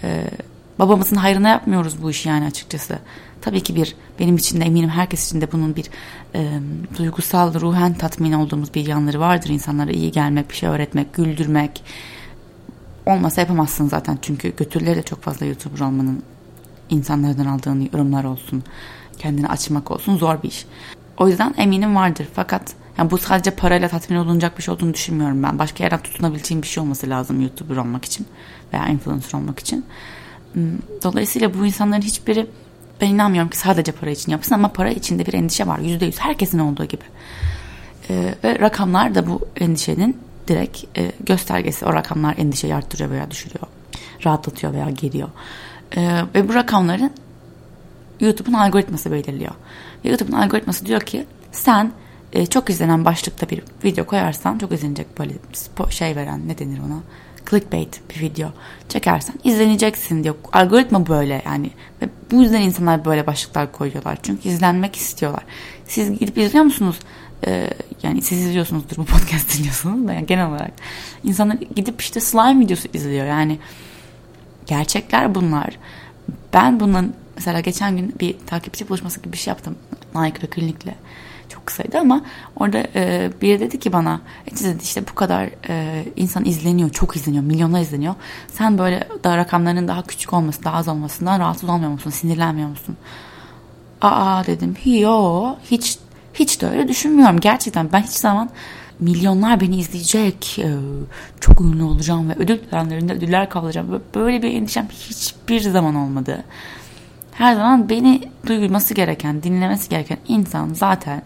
Ee, 0.02 0.30
babamızın 0.78 1.16
hayrına 1.16 1.48
yapmıyoruz 1.48 2.02
bu 2.02 2.10
işi 2.10 2.28
yani 2.28 2.46
açıkçası. 2.46 2.98
Tabii 3.40 3.62
ki 3.62 3.76
bir 3.76 3.94
benim 4.20 4.36
için 4.36 4.60
de 4.60 4.64
eminim 4.64 4.88
herkes 4.88 5.26
için 5.26 5.40
de 5.40 5.52
bunun 5.52 5.76
bir 5.76 5.90
e, 6.34 6.60
duygusal 6.98 7.60
ruhen 7.60 7.94
tatmin 7.94 8.32
olduğumuz 8.32 8.74
bir 8.74 8.86
yanları 8.86 9.20
vardır. 9.20 9.48
İnsanlara 9.48 9.90
iyi 9.90 10.12
gelmek, 10.12 10.50
bir 10.50 10.54
şey 10.54 10.68
öğretmek, 10.68 11.14
güldürmek. 11.14 11.84
Olmasa 13.06 13.40
yapamazsın 13.40 13.88
zaten 13.88 14.18
çünkü 14.22 14.56
götürleri 14.56 14.96
de 14.96 15.02
çok 15.02 15.22
fazla 15.22 15.46
YouTuber 15.46 15.80
olmanın 15.80 16.22
insanlardan 16.90 17.46
aldığın 17.46 17.88
yorumlar 17.92 18.24
olsun, 18.24 18.64
kendini 19.18 19.48
açmak 19.48 19.90
olsun 19.90 20.16
zor 20.16 20.42
bir 20.42 20.48
iş. 20.48 20.66
O 21.18 21.28
yüzden 21.28 21.54
eminim 21.56 21.96
vardır 21.96 22.28
fakat 22.34 22.74
yani 22.98 23.10
bu 23.10 23.18
sadece 23.18 23.50
parayla 23.50 23.88
tatmin 23.88 24.16
olunacak 24.16 24.58
bir 24.58 24.62
şey 24.62 24.74
olduğunu 24.74 24.94
düşünmüyorum 24.94 25.42
ben. 25.42 25.58
Başka 25.58 25.84
yerden 25.84 26.02
tutunabileceğim 26.02 26.62
bir 26.62 26.68
şey 26.68 26.82
olması 26.82 27.10
lazım 27.10 27.40
YouTuber 27.40 27.76
olmak 27.76 28.04
için 28.04 28.26
veya 28.72 28.88
influencer 28.88 29.38
olmak 29.38 29.58
için. 29.58 29.84
Hmm, 30.52 30.78
dolayısıyla 31.02 31.54
bu 31.54 31.66
insanların 31.66 32.02
hiçbiri 32.02 32.46
ben 33.00 33.08
inanmıyorum 33.08 33.50
ki 33.50 33.58
sadece 33.58 33.92
para 33.92 34.10
için 34.10 34.32
yapsın 34.32 34.54
ama 34.54 34.72
para 34.72 34.90
içinde 34.90 35.26
bir 35.26 35.34
endişe 35.34 35.66
var. 35.66 35.78
Yüzde 35.78 36.04
yüz 36.04 36.18
herkesin 36.18 36.58
olduğu 36.58 36.84
gibi. 36.84 37.04
Ee, 38.10 38.34
ve 38.44 38.58
rakamlar 38.58 39.14
da 39.14 39.26
bu 39.26 39.48
endişenin 39.56 40.16
direkt 40.48 40.98
e, 40.98 41.12
göstergesi. 41.20 41.84
O 41.86 41.92
rakamlar 41.92 42.34
endişeyi 42.38 42.74
arttırıyor 42.74 43.10
veya 43.10 43.30
düşürüyor. 43.30 43.66
Rahatlatıyor 44.26 44.72
veya 44.72 44.90
geriyor. 44.90 45.28
Ee, 45.96 46.20
ve 46.34 46.48
bu 46.48 46.54
rakamların 46.54 47.12
YouTube'un 48.20 48.54
algoritması 48.54 49.12
belirliyor. 49.12 49.52
YouTube'un 50.04 50.36
algoritması 50.36 50.86
diyor 50.86 51.00
ki 51.00 51.26
sen 51.52 51.92
e, 52.32 52.46
çok 52.46 52.70
izlenen 52.70 53.04
başlıkta 53.04 53.50
bir 53.50 53.62
video 53.84 54.06
koyarsan 54.06 54.58
çok 54.58 54.72
izlenecek 54.72 55.18
böyle 55.18 55.34
şey 55.90 56.16
veren 56.16 56.48
ne 56.48 56.58
denir 56.58 56.78
ona 56.78 57.00
clickbait 57.50 58.00
bir 58.10 58.20
video 58.20 58.48
çekersen 58.88 59.34
izleneceksin 59.44 60.24
diyor. 60.24 60.34
Algoritma 60.52 61.06
böyle 61.06 61.42
yani 61.46 61.70
ve 62.02 62.08
bu 62.30 62.42
yüzden 62.42 62.60
insanlar 62.60 63.04
böyle 63.04 63.26
başlıklar 63.26 63.72
koyuyorlar. 63.72 64.18
Çünkü 64.22 64.48
izlenmek 64.48 64.96
istiyorlar. 64.96 65.42
Siz 65.86 66.18
gidip 66.18 66.38
izliyor 66.38 66.64
musunuz? 66.64 66.98
Ee, 67.46 67.70
yani 68.02 68.22
siz 68.22 68.38
izliyorsunuzdur 68.38 68.96
bu 68.96 69.04
podcast 69.04 69.58
dinliyorsunuz 69.58 70.08
da 70.08 70.12
yani 70.12 70.26
genel 70.26 70.48
olarak. 70.48 70.72
insanlar 71.24 71.54
gidip 71.54 72.00
işte 72.02 72.20
slime 72.20 72.60
videosu 72.60 72.88
izliyor. 72.94 73.26
Yani 73.26 73.58
gerçekler 74.66 75.34
bunlar. 75.34 75.78
Ben 76.52 76.80
bunun 76.80 77.14
mesela 77.36 77.60
geçen 77.60 77.96
gün 77.96 78.14
bir 78.20 78.36
takipçi 78.46 78.88
buluşması 78.88 79.20
gibi 79.20 79.32
bir 79.32 79.38
şey 79.38 79.50
yaptım 79.50 79.76
Nike 80.14 80.46
klinikle 80.46 80.94
çok 81.48 81.66
kısaydı 81.66 81.98
ama 81.98 82.22
orada 82.56 82.86
e, 82.94 83.30
biri 83.42 83.60
dedi 83.60 83.80
ki 83.80 83.92
bana 83.92 84.20
e, 84.46 84.64
dedi 84.64 84.82
işte 84.82 85.02
bu 85.10 85.14
kadar 85.14 85.50
e, 85.68 86.04
insan 86.16 86.44
izleniyor 86.44 86.90
çok 86.90 87.16
izleniyor 87.16 87.44
milyonlar 87.44 87.80
izleniyor. 87.80 88.14
Sen 88.48 88.78
böyle 88.78 89.08
da 89.24 89.36
rakamların 89.36 89.88
daha 89.88 90.02
küçük 90.02 90.32
olması 90.32 90.64
daha 90.64 90.76
az 90.76 90.88
olmasından 90.88 91.40
rahatsız 91.40 91.68
olmuyor 91.68 91.90
musun 91.90 92.10
sinirlenmiyor 92.10 92.68
musun? 92.68 92.96
Aa 94.00 94.46
dedim. 94.46 94.76
Yo 94.84 95.54
hiç 95.70 95.98
hiç 96.34 96.60
de 96.60 96.66
öyle 96.66 96.88
düşünmüyorum. 96.88 97.40
Gerçekten 97.40 97.92
ben 97.92 98.02
hiç 98.02 98.12
zaman 98.12 98.50
milyonlar 99.00 99.60
beni 99.60 99.76
izleyecek 99.76 100.58
e, 100.58 100.74
çok 101.40 101.60
ünlü 101.60 101.82
olacağım 101.82 102.28
ve 102.28 102.34
ödül 102.34 102.58
törenlerinde 102.58 103.12
ödüller 103.12 103.48
kavlayacağım 103.48 104.02
böyle 104.14 104.42
bir 104.42 104.54
endişem 104.54 104.88
hiçbir 104.90 105.60
zaman 105.60 105.94
olmadı 105.94 106.44
her 107.38 107.54
zaman 107.54 107.88
beni 107.88 108.28
duyması 108.46 108.94
gereken, 108.94 109.42
dinlemesi 109.42 109.88
gereken 109.88 110.18
insan 110.28 110.74
zaten 110.74 111.22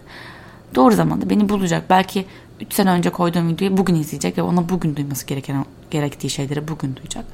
doğru 0.75 0.95
zamanda 0.95 1.31
beni 1.31 1.49
bulacak. 1.49 1.85
Belki 1.90 2.26
3 2.61 2.75
sene 2.75 2.90
önce 2.90 3.11
koyduğum 3.11 3.49
videoyu 3.49 3.76
bugün 3.76 3.95
izleyecek 3.95 4.38
ve 4.38 4.43
ona 4.43 4.69
bugün 4.69 4.97
duyması 4.97 5.26
gereken 5.26 5.64
gerektiği 5.90 6.31
şeyleri 6.31 6.69
bugün 6.69 6.97
duyacak. 6.97 7.25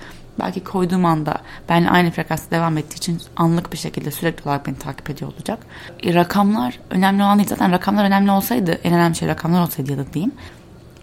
Belki 0.40 0.64
koyduğum 0.64 1.04
anda 1.04 1.38
benimle 1.68 1.90
aynı 1.90 2.10
frekansta 2.10 2.56
devam 2.56 2.78
ettiği 2.78 2.96
için 2.96 3.20
anlık 3.36 3.72
bir 3.72 3.78
şekilde 3.78 4.10
sürekli 4.10 4.48
olarak 4.48 4.66
beni 4.66 4.78
takip 4.78 5.10
ediyor 5.10 5.32
olacak. 5.32 5.58
E, 6.02 6.14
rakamlar 6.14 6.78
önemli 6.90 7.22
olan 7.22 7.38
değil. 7.38 7.48
Zaten 7.48 7.72
rakamlar 7.72 8.04
önemli 8.04 8.30
olsaydı, 8.30 8.72
en 8.84 8.92
önemli 8.92 9.16
şey 9.16 9.28
rakamlar 9.28 9.62
olsaydı 9.62 9.92
ya 9.92 9.98
da 9.98 10.12
diyeyim. 10.12 10.32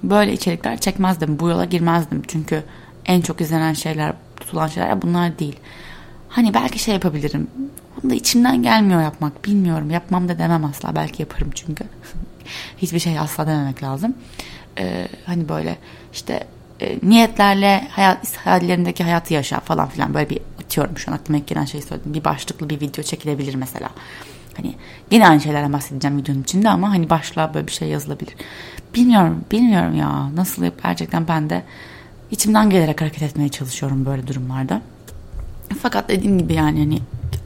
Böyle 0.03 0.33
içerikler 0.33 0.77
çekmezdim. 0.77 1.39
Bu 1.39 1.49
yola 1.49 1.65
girmezdim. 1.65 2.21
Çünkü 2.27 2.63
en 3.05 3.21
çok 3.21 3.41
izlenen 3.41 3.73
şeyler, 3.73 4.13
tutulan 4.39 4.67
şeyler 4.67 5.01
bunlar 5.01 5.39
değil. 5.39 5.59
Hani 6.33 6.53
belki 6.53 6.79
şey 6.79 6.93
yapabilirim. 6.93 7.47
Bunu 7.95 8.11
da 8.11 8.15
içimden 8.15 8.63
gelmiyor 8.63 9.01
yapmak. 9.01 9.45
Bilmiyorum. 9.45 9.91
Yapmam 9.91 10.29
da 10.29 10.39
demem 10.39 10.65
asla. 10.65 10.95
Belki 10.95 11.21
yaparım 11.21 11.49
çünkü. 11.55 11.83
Hiçbir 12.77 12.99
şey 12.99 13.19
asla 13.19 13.47
dememek 13.47 13.83
lazım. 13.83 14.13
Ee, 14.77 15.07
hani 15.25 15.49
böyle 15.49 15.77
işte 16.13 16.47
e, 16.81 16.99
niyetlerle 17.03 17.87
hayat, 17.91 18.37
hayallerindeki 18.37 19.03
hayatı 19.03 19.33
yaşa 19.33 19.59
falan 19.59 19.89
filan 19.89 20.13
böyle 20.13 20.29
bir 20.29 20.39
atıyorum 20.63 20.97
şu 20.97 21.11
an 21.11 21.15
aklıma 21.15 21.39
ilk 21.39 21.47
gelen 21.47 21.65
şeyi 21.65 21.83
söyledim. 21.83 22.13
Bir 22.13 22.23
başlıklı 22.23 22.69
bir 22.69 22.81
video 22.81 23.03
çekilebilir 23.03 23.55
mesela. 23.55 23.89
Hani 24.57 24.75
yine 25.11 25.27
aynı 25.27 25.41
şeylerden 25.41 25.73
bahsedeceğim 25.73 26.17
videonun 26.17 26.43
içinde 26.43 26.69
ama 26.69 26.89
hani 26.89 27.09
başlığa 27.09 27.53
böyle 27.53 27.67
bir 27.67 27.71
şey 27.71 27.87
yazılabilir. 27.87 28.35
Bilmiyorum, 28.95 29.45
bilmiyorum 29.51 29.95
ya. 29.95 30.35
Nasıl 30.35 30.65
gerçekten 30.83 31.27
ben 31.27 31.49
de 31.49 31.63
içimden 32.31 32.69
gelerek 32.69 33.01
hareket 33.01 33.23
etmeye 33.23 33.49
çalışıyorum 33.49 34.05
böyle 34.05 34.27
durumlarda. 34.27 34.81
Fakat 35.81 36.09
dediğim 36.09 36.37
gibi 36.37 36.53
yani 36.53 36.79
hani 36.79 36.99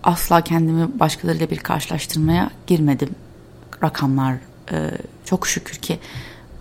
asla 0.04 0.42
kendimi 0.42 1.00
başkalarıyla 1.00 1.50
bir 1.50 1.58
karşılaştırmaya 1.58 2.50
girmedim. 2.68 3.10
Rakamlar 3.84 4.36
e, 4.72 4.92
çok 5.26 5.48
şükür 5.48 5.76
ki 5.76 6.00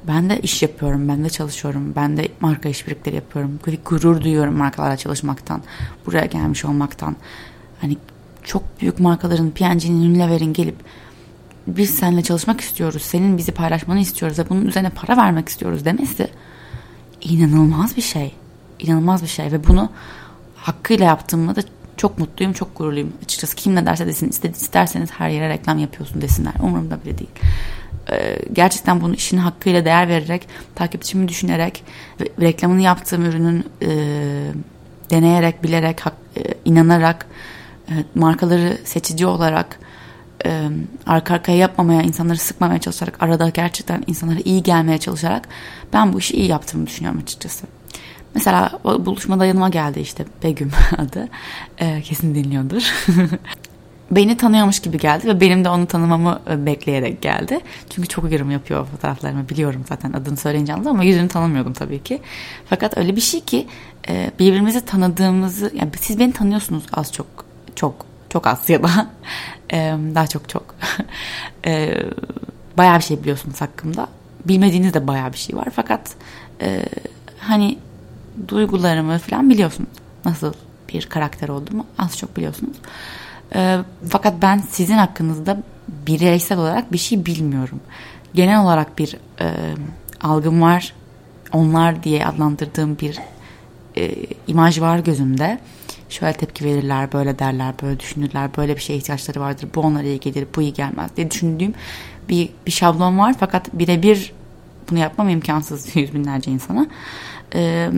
ben 0.08 0.30
de 0.30 0.40
iş 0.40 0.62
yapıyorum, 0.62 1.08
ben 1.08 1.24
de 1.24 1.30
çalışıyorum, 1.30 1.92
ben 1.96 2.16
de 2.16 2.28
marka 2.40 2.68
işbirlikleri 2.68 3.16
yapıyorum. 3.16 3.60
Gurur 3.84 4.20
duyuyorum 4.20 4.54
markalarla 4.54 4.96
çalışmaktan, 4.96 5.62
buraya 6.06 6.26
gelmiş 6.26 6.64
olmaktan. 6.64 7.16
Hani 7.80 7.96
çok 8.42 8.80
büyük 8.80 9.00
markaların 9.00 9.50
P&G'nin 9.50 10.10
Unilever'in 10.10 10.52
gelip 10.52 10.76
biz 11.66 11.90
seninle 11.90 12.22
çalışmak 12.22 12.60
istiyoruz, 12.60 13.02
senin 13.02 13.38
bizi 13.38 13.52
paylaşmanı 13.52 14.00
istiyoruz 14.00 14.38
ve 14.38 14.48
bunun 14.48 14.66
üzerine 14.66 14.90
para 14.90 15.16
vermek 15.16 15.48
istiyoruz 15.48 15.84
demesi 15.84 16.28
inanılmaz 17.20 17.96
bir 17.96 18.02
şey. 18.02 18.34
İnanılmaz 18.78 19.22
bir 19.22 19.28
şey 19.28 19.52
ve 19.52 19.66
bunu 19.66 19.90
hakkıyla 20.66 21.06
yaptığımda 21.06 21.56
da 21.56 21.60
çok 21.96 22.18
mutluyum, 22.18 22.52
çok 22.52 22.76
gururluyum. 22.76 23.12
Açıkçası 23.24 23.56
kim 23.56 23.74
ne 23.74 23.86
derse 23.86 24.06
desin, 24.06 24.28
isterseniz 24.28 25.10
her 25.10 25.30
yere 25.30 25.48
reklam 25.48 25.78
yapıyorsun 25.78 26.22
desinler. 26.22 26.52
Umurumda 26.62 27.04
bile 27.04 27.18
değil. 27.18 27.30
Ee, 28.12 28.38
gerçekten 28.52 29.00
bunu 29.00 29.14
işin 29.14 29.38
hakkıyla 29.38 29.84
değer 29.84 30.08
vererek, 30.08 30.48
takipçimi 30.74 31.28
düşünerek, 31.28 31.84
reklamını 32.20 32.80
yaptığım 32.80 33.24
ürünün 33.24 33.64
e, 33.82 33.88
deneyerek, 35.10 35.62
bilerek, 35.62 36.00
e, 36.36 36.42
inanarak, 36.64 37.26
e, 37.88 37.92
markaları 38.14 38.78
seçici 38.84 39.26
olarak, 39.26 39.78
e, 40.46 40.68
arka 41.06 41.34
arkaya 41.34 41.58
yapmamaya, 41.58 42.02
insanları 42.02 42.38
sıkmamaya 42.38 42.80
çalışarak, 42.80 43.22
arada 43.22 43.48
gerçekten 43.48 44.04
insanlara 44.06 44.40
iyi 44.44 44.62
gelmeye 44.62 44.98
çalışarak 44.98 45.48
ben 45.92 46.12
bu 46.12 46.18
işi 46.18 46.36
iyi 46.36 46.48
yaptığımı 46.48 46.86
düşünüyorum 46.86 47.20
açıkçası. 47.22 47.66
Mesela 48.36 48.78
buluşmada 48.84 49.46
yanıma 49.46 49.68
geldi 49.68 50.00
işte 50.00 50.24
Begüm 50.42 50.70
adı. 50.98 51.28
E, 51.78 52.02
kesin 52.02 52.34
dinliyordur. 52.34 52.92
beni 54.10 54.36
tanıyormuş 54.36 54.80
gibi 54.80 54.98
geldi 54.98 55.26
ve 55.26 55.40
benim 55.40 55.64
de 55.64 55.68
onu 55.68 55.86
tanımamı 55.86 56.40
e, 56.50 56.66
bekleyerek 56.66 57.22
geldi. 57.22 57.60
Çünkü 57.90 58.08
çok 58.08 58.32
yorum 58.32 58.50
yapıyor 58.50 58.86
fotoğraflarımı 58.86 59.48
biliyorum 59.48 59.84
zaten 59.88 60.12
adını 60.12 60.36
söyleyince 60.36 60.72
anladım 60.72 60.90
ama 60.90 61.04
yüzünü 61.04 61.28
tanımıyordum 61.28 61.72
tabii 61.72 62.02
ki. 62.02 62.20
Fakat 62.68 62.98
öyle 62.98 63.16
bir 63.16 63.20
şey 63.20 63.40
ki 63.40 63.66
e, 64.08 64.30
birbirimizi 64.38 64.84
tanıdığımızı 64.84 65.72
yani 65.74 65.90
siz 66.00 66.18
beni 66.18 66.32
tanıyorsunuz 66.32 66.84
az 66.92 67.12
çok 67.12 67.26
çok 67.76 67.94
çok 68.28 68.46
az 68.46 68.70
ya 68.70 68.82
da 68.82 68.88
e, 69.72 69.76
daha 70.14 70.26
çok 70.26 70.48
çok 70.48 70.74
bayağı 72.78 72.98
bir 72.98 73.04
şey 73.04 73.20
biliyorsunuz 73.20 73.60
hakkımda. 73.60 74.06
Bilmediğiniz 74.44 74.94
de 74.94 75.06
bayağı 75.06 75.32
bir 75.32 75.38
şey 75.38 75.56
var 75.56 75.68
fakat 75.76 76.14
hani 77.38 77.78
duygularımı 78.48 79.18
falan 79.18 79.50
biliyorsunuz. 79.50 79.90
Nasıl 80.24 80.52
bir 80.88 81.06
karakter 81.06 81.48
olduğumu 81.48 81.86
az 81.98 82.18
çok 82.18 82.36
biliyorsunuz. 82.36 82.76
E, 83.54 83.78
fakat 84.08 84.42
ben 84.42 84.58
sizin 84.58 84.94
hakkınızda 84.94 85.62
bireysel 85.88 86.58
olarak 86.58 86.92
bir 86.92 86.98
şey 86.98 87.26
bilmiyorum. 87.26 87.80
Genel 88.34 88.62
olarak 88.62 88.98
bir 88.98 89.16
e, 89.40 89.74
algım 90.20 90.62
var. 90.62 90.92
Onlar 91.52 92.02
diye 92.02 92.26
adlandırdığım 92.26 92.98
bir 92.98 93.18
e, 93.96 94.14
imaj 94.46 94.80
var 94.80 94.98
gözümde. 94.98 95.58
Şöyle 96.08 96.32
tepki 96.32 96.64
verirler, 96.64 97.12
böyle 97.12 97.38
derler, 97.38 97.74
böyle 97.82 98.00
düşünürler, 98.00 98.50
böyle 98.56 98.76
bir 98.76 98.80
şeye 98.80 98.96
ihtiyaçları 98.96 99.40
vardır. 99.40 99.68
Bu 99.74 99.80
onlara 99.80 100.04
iyi 100.04 100.20
gelir, 100.20 100.46
bu 100.56 100.62
iyi 100.62 100.72
gelmez 100.72 101.10
diye 101.16 101.30
düşündüğüm 101.30 101.74
bir, 102.28 102.48
bir 102.66 102.70
şablon 102.70 103.18
var. 103.18 103.34
Fakat 103.40 103.74
birebir 103.74 104.32
bunu 104.90 104.98
yapmam 104.98 105.28
imkansız 105.28 105.96
yüz 105.96 106.14
binlerce 106.14 106.50
insana. 106.50 106.86
Ee, 107.54 107.90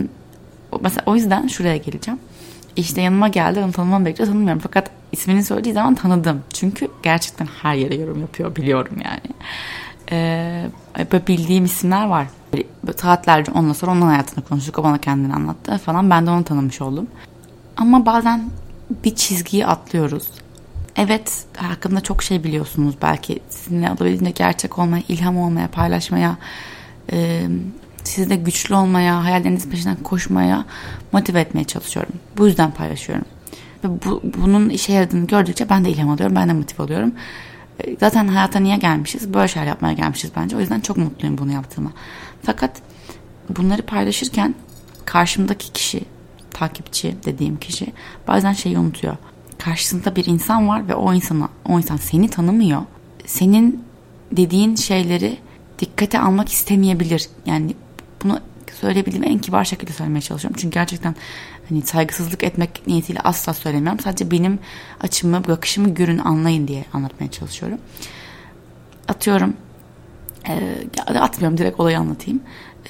mesela 0.81 1.03
o 1.05 1.15
yüzden 1.15 1.47
şuraya 1.47 1.77
geleceğim. 1.77 2.19
İşte 2.75 3.01
yanıma 3.01 3.27
geldi, 3.27 3.59
onu 3.59 3.71
tanımam 3.71 4.05
bekliyor, 4.05 4.29
tanımıyorum. 4.29 4.61
Fakat 4.63 4.89
ismini 5.11 5.43
söylediği 5.43 5.73
zaman 5.73 5.95
tanıdım. 5.95 6.43
Çünkü 6.53 6.87
gerçekten 7.03 7.47
her 7.61 7.75
yere 7.75 7.95
yorum 7.95 8.21
yapıyor 8.21 8.55
biliyorum 8.55 8.97
yani. 9.05 9.35
Ee, 10.11 10.65
böyle 11.11 11.27
bildiğim 11.27 11.65
isimler 11.65 12.05
var. 12.05 12.27
Böyle 12.53 12.63
saatlerce 12.97 13.51
onunla 13.51 13.73
sonra 13.73 13.91
onun 13.91 14.01
hayatını 14.01 14.43
konuştuk. 14.43 14.79
O 14.79 14.83
bana 14.83 14.97
kendini 14.97 15.33
anlattı 15.33 15.77
falan. 15.77 16.09
Ben 16.09 16.25
de 16.25 16.29
onu 16.29 16.43
tanımış 16.43 16.81
oldum. 16.81 17.07
Ama 17.77 18.05
bazen 18.05 18.49
bir 19.03 19.15
çizgiyi 19.15 19.65
atlıyoruz. 19.65 20.27
Evet 20.95 21.45
hakkında 21.57 22.01
çok 22.01 22.23
şey 22.23 22.43
biliyorsunuz 22.43 22.95
belki. 23.01 23.39
Sizinle 23.49 23.91
olabildiğince 23.91 24.31
gerçek 24.31 24.79
olmaya, 24.79 25.03
ilham 25.07 25.37
olmaya, 25.37 25.67
paylaşmaya, 25.67 26.37
e, 27.11 27.47
sizi 28.03 28.29
de 28.29 28.35
güçlü 28.35 28.75
olmaya, 28.75 29.23
hayalleriniz 29.23 29.69
peşinden 29.69 29.95
koşmaya 30.03 30.65
motive 31.11 31.39
etmeye 31.39 31.63
çalışıyorum. 31.63 32.13
Bu 32.37 32.47
yüzden 32.47 32.71
paylaşıyorum. 32.71 33.25
Ve 33.83 33.87
bu, 34.05 34.21
bunun 34.37 34.69
işe 34.69 34.93
yaradığını 34.93 35.27
gördükçe 35.27 35.69
ben 35.69 35.85
de 35.85 35.89
ilham 35.89 36.09
alıyorum, 36.09 36.35
ben 36.35 36.49
de 36.49 36.53
motive 36.53 36.83
oluyorum. 36.83 37.13
E, 37.83 37.95
zaten 37.99 38.27
hayata 38.27 38.59
niye 38.59 38.77
gelmişiz? 38.77 39.33
Böyle 39.33 39.47
şeyler 39.47 39.67
yapmaya 39.67 39.93
gelmişiz 39.93 40.31
bence. 40.35 40.57
O 40.57 40.59
yüzden 40.59 40.79
çok 40.79 40.97
mutluyum 40.97 41.37
bunu 41.37 41.51
yaptığıma. 41.51 41.91
Fakat 42.43 42.81
bunları 43.57 43.81
paylaşırken 43.81 44.55
karşımdaki 45.05 45.71
kişi, 45.71 46.01
takipçi 46.51 47.15
dediğim 47.25 47.57
kişi 47.59 47.93
bazen 48.27 48.53
şeyi 48.53 48.77
unutuyor. 48.77 49.17
Karşısında 49.57 50.15
bir 50.15 50.25
insan 50.25 50.67
var 50.67 50.87
ve 50.87 50.95
o 50.95 51.13
insana, 51.13 51.49
o 51.65 51.77
insan 51.77 51.97
seni 51.97 52.29
tanımıyor. 52.29 52.81
Senin 53.25 53.83
dediğin 54.31 54.75
şeyleri 54.75 55.37
dikkate 55.79 56.19
almak 56.19 56.49
istemeyebilir. 56.49 57.29
Yani 57.45 57.75
bunu 58.23 58.39
söyleyebildiğim 58.81 59.23
en 59.23 59.39
kibar 59.39 59.65
şekilde 59.65 59.93
söylemeye 59.93 60.21
çalışıyorum. 60.21 60.57
Çünkü 60.61 60.73
gerçekten 60.73 61.15
hani 61.69 61.81
saygısızlık 61.81 62.43
etmek 62.43 62.87
niyetiyle 62.87 63.19
asla 63.19 63.53
söylemiyorum. 63.53 63.99
Sadece 63.99 64.31
benim 64.31 64.59
açımı, 65.01 65.47
bakışımı 65.47 65.93
görün, 65.93 66.17
anlayın 66.17 66.67
diye 66.67 66.85
anlatmaya 66.93 67.31
çalışıyorum. 67.31 67.77
Atıyorum. 69.07 69.53
E, 70.47 71.19
atmıyorum 71.19 71.57
direkt 71.57 71.79
olayı 71.79 71.99
anlatayım. 71.99 72.41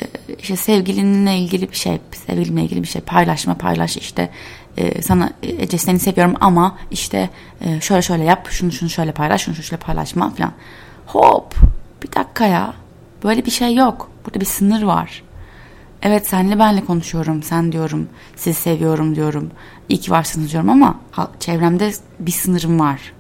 E, 0.01 0.05
işte 0.39 0.55
sevgilinle 0.55 1.37
ilgili 1.37 1.71
bir 1.71 1.75
şey, 1.75 2.01
sevgilimle 2.27 2.63
ilgili 2.63 2.83
bir 2.83 2.87
şey 2.87 3.01
paylaşma, 3.01 3.57
paylaş 3.57 3.97
işte 3.97 4.29
e, 4.77 5.01
sana 5.01 5.29
Ece 5.43 5.77
seni 5.77 5.99
seviyorum 5.99 6.35
ama 6.39 6.77
işte 6.91 7.29
e, 7.61 7.81
şöyle 7.81 8.01
şöyle 8.01 8.23
yap, 8.23 8.47
şunu 8.51 8.71
şunu 8.71 8.89
şöyle 8.89 9.11
paylaş, 9.11 9.43
şunu 9.43 9.55
şöyle 9.55 9.81
paylaşma 9.81 10.29
falan. 10.29 10.53
Hop 11.05 11.55
bir 12.03 12.11
dakika 12.11 12.45
ya 12.45 12.73
böyle 13.23 13.45
bir 13.45 13.51
şey 13.51 13.75
yok. 13.75 14.11
Burada 14.25 14.39
bir 14.39 14.45
sınır 14.45 14.83
var. 14.83 15.23
Evet 16.01 16.27
senle 16.27 16.59
benle 16.59 16.85
konuşuyorum. 16.85 17.43
Sen 17.43 17.71
diyorum. 17.71 18.09
Sizi 18.35 18.59
seviyorum 18.59 19.15
diyorum. 19.15 19.51
İyi 19.89 19.99
ki 19.99 20.11
varsınız 20.11 20.51
diyorum 20.51 20.69
ama 20.69 20.99
çevremde 21.39 21.91
bir 22.19 22.31
sınırım 22.31 22.79
var. 22.79 23.13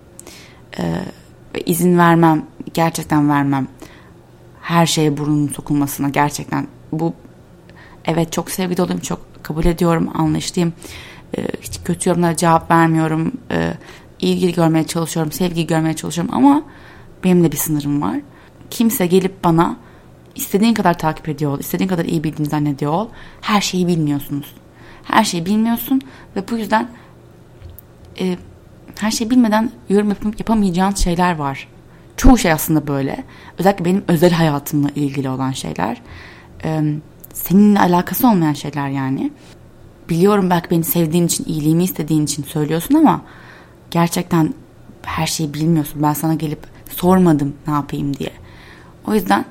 Ee, 0.79 1.01
izin 1.65 1.97
vermem. 1.97 2.43
Gerçekten 2.73 3.29
vermem. 3.29 3.67
Her 4.61 4.85
şeye 4.85 5.17
burnunun 5.17 5.47
sokulmasına 5.47 6.09
gerçekten. 6.09 6.67
Bu 6.91 7.13
evet 8.05 8.31
çok 8.31 8.51
sevgi 8.51 8.77
doluyum. 8.77 8.99
Çok 8.99 9.43
kabul 9.43 9.65
ediyorum. 9.65 10.09
Anlaştığım. 10.13 10.73
Ee, 11.37 11.47
hiç 11.61 11.79
kötü 11.85 12.09
yorumlara 12.09 12.35
cevap 12.35 12.71
vermiyorum. 12.71 13.31
Ee, 13.51 13.73
ilgi 14.19 14.53
görmeye 14.53 14.87
çalışıyorum. 14.87 15.31
Sevgi 15.31 15.67
görmeye 15.67 15.95
çalışıyorum 15.95 16.35
ama 16.35 16.63
benim 17.23 17.43
de 17.43 17.51
bir 17.51 17.57
sınırım 17.57 18.01
var. 18.01 18.19
Kimse 18.69 19.07
gelip 19.07 19.43
bana 19.43 19.77
İstediğin 20.39 20.73
kadar 20.73 20.97
takip 20.97 21.29
ediyor 21.29 21.51
ol, 21.51 21.59
istediğin 21.59 21.89
kadar 21.89 22.05
iyi 22.05 22.23
bildiğini 22.23 22.49
zannediyor 22.49 22.91
ol. 22.91 23.07
Her 23.41 23.61
şeyi 23.61 23.87
bilmiyorsunuz. 23.87 24.53
Her 25.03 25.23
şeyi 25.23 25.45
bilmiyorsun 25.45 26.01
ve 26.35 26.47
bu 26.51 26.57
yüzden 26.57 26.89
e, 28.19 28.37
her 28.99 29.11
şeyi 29.11 29.29
bilmeden 29.29 29.71
yorum 29.89 30.09
yapıp 30.09 30.39
yapamayacağın 30.39 30.93
şeyler 30.93 31.35
var. 31.35 31.67
Çoğu 32.17 32.37
şey 32.37 32.51
aslında 32.51 32.87
böyle. 32.87 33.23
Özellikle 33.57 33.85
benim 33.85 34.03
özel 34.07 34.31
hayatımla 34.31 34.89
ilgili 34.95 35.29
olan 35.29 35.51
şeyler. 35.51 36.01
E, 36.63 36.81
seninle 37.33 37.79
alakası 37.79 38.27
olmayan 38.27 38.53
şeyler 38.53 38.89
yani. 38.89 39.31
Biliyorum 40.09 40.49
belki 40.49 40.69
beni 40.71 40.83
sevdiğin 40.83 41.25
için, 41.25 41.45
iyiliğimi 41.45 41.83
istediğin 41.83 42.23
için 42.23 42.43
söylüyorsun 42.43 42.95
ama 42.95 43.21
gerçekten 43.91 44.53
her 45.01 45.27
şeyi 45.27 45.53
bilmiyorsun. 45.53 46.03
Ben 46.03 46.13
sana 46.13 46.33
gelip 46.33 46.59
sormadım 46.89 47.53
ne 47.67 47.73
yapayım 47.73 48.17
diye. 48.17 48.31
O 49.07 49.13
yüzden 49.13 49.45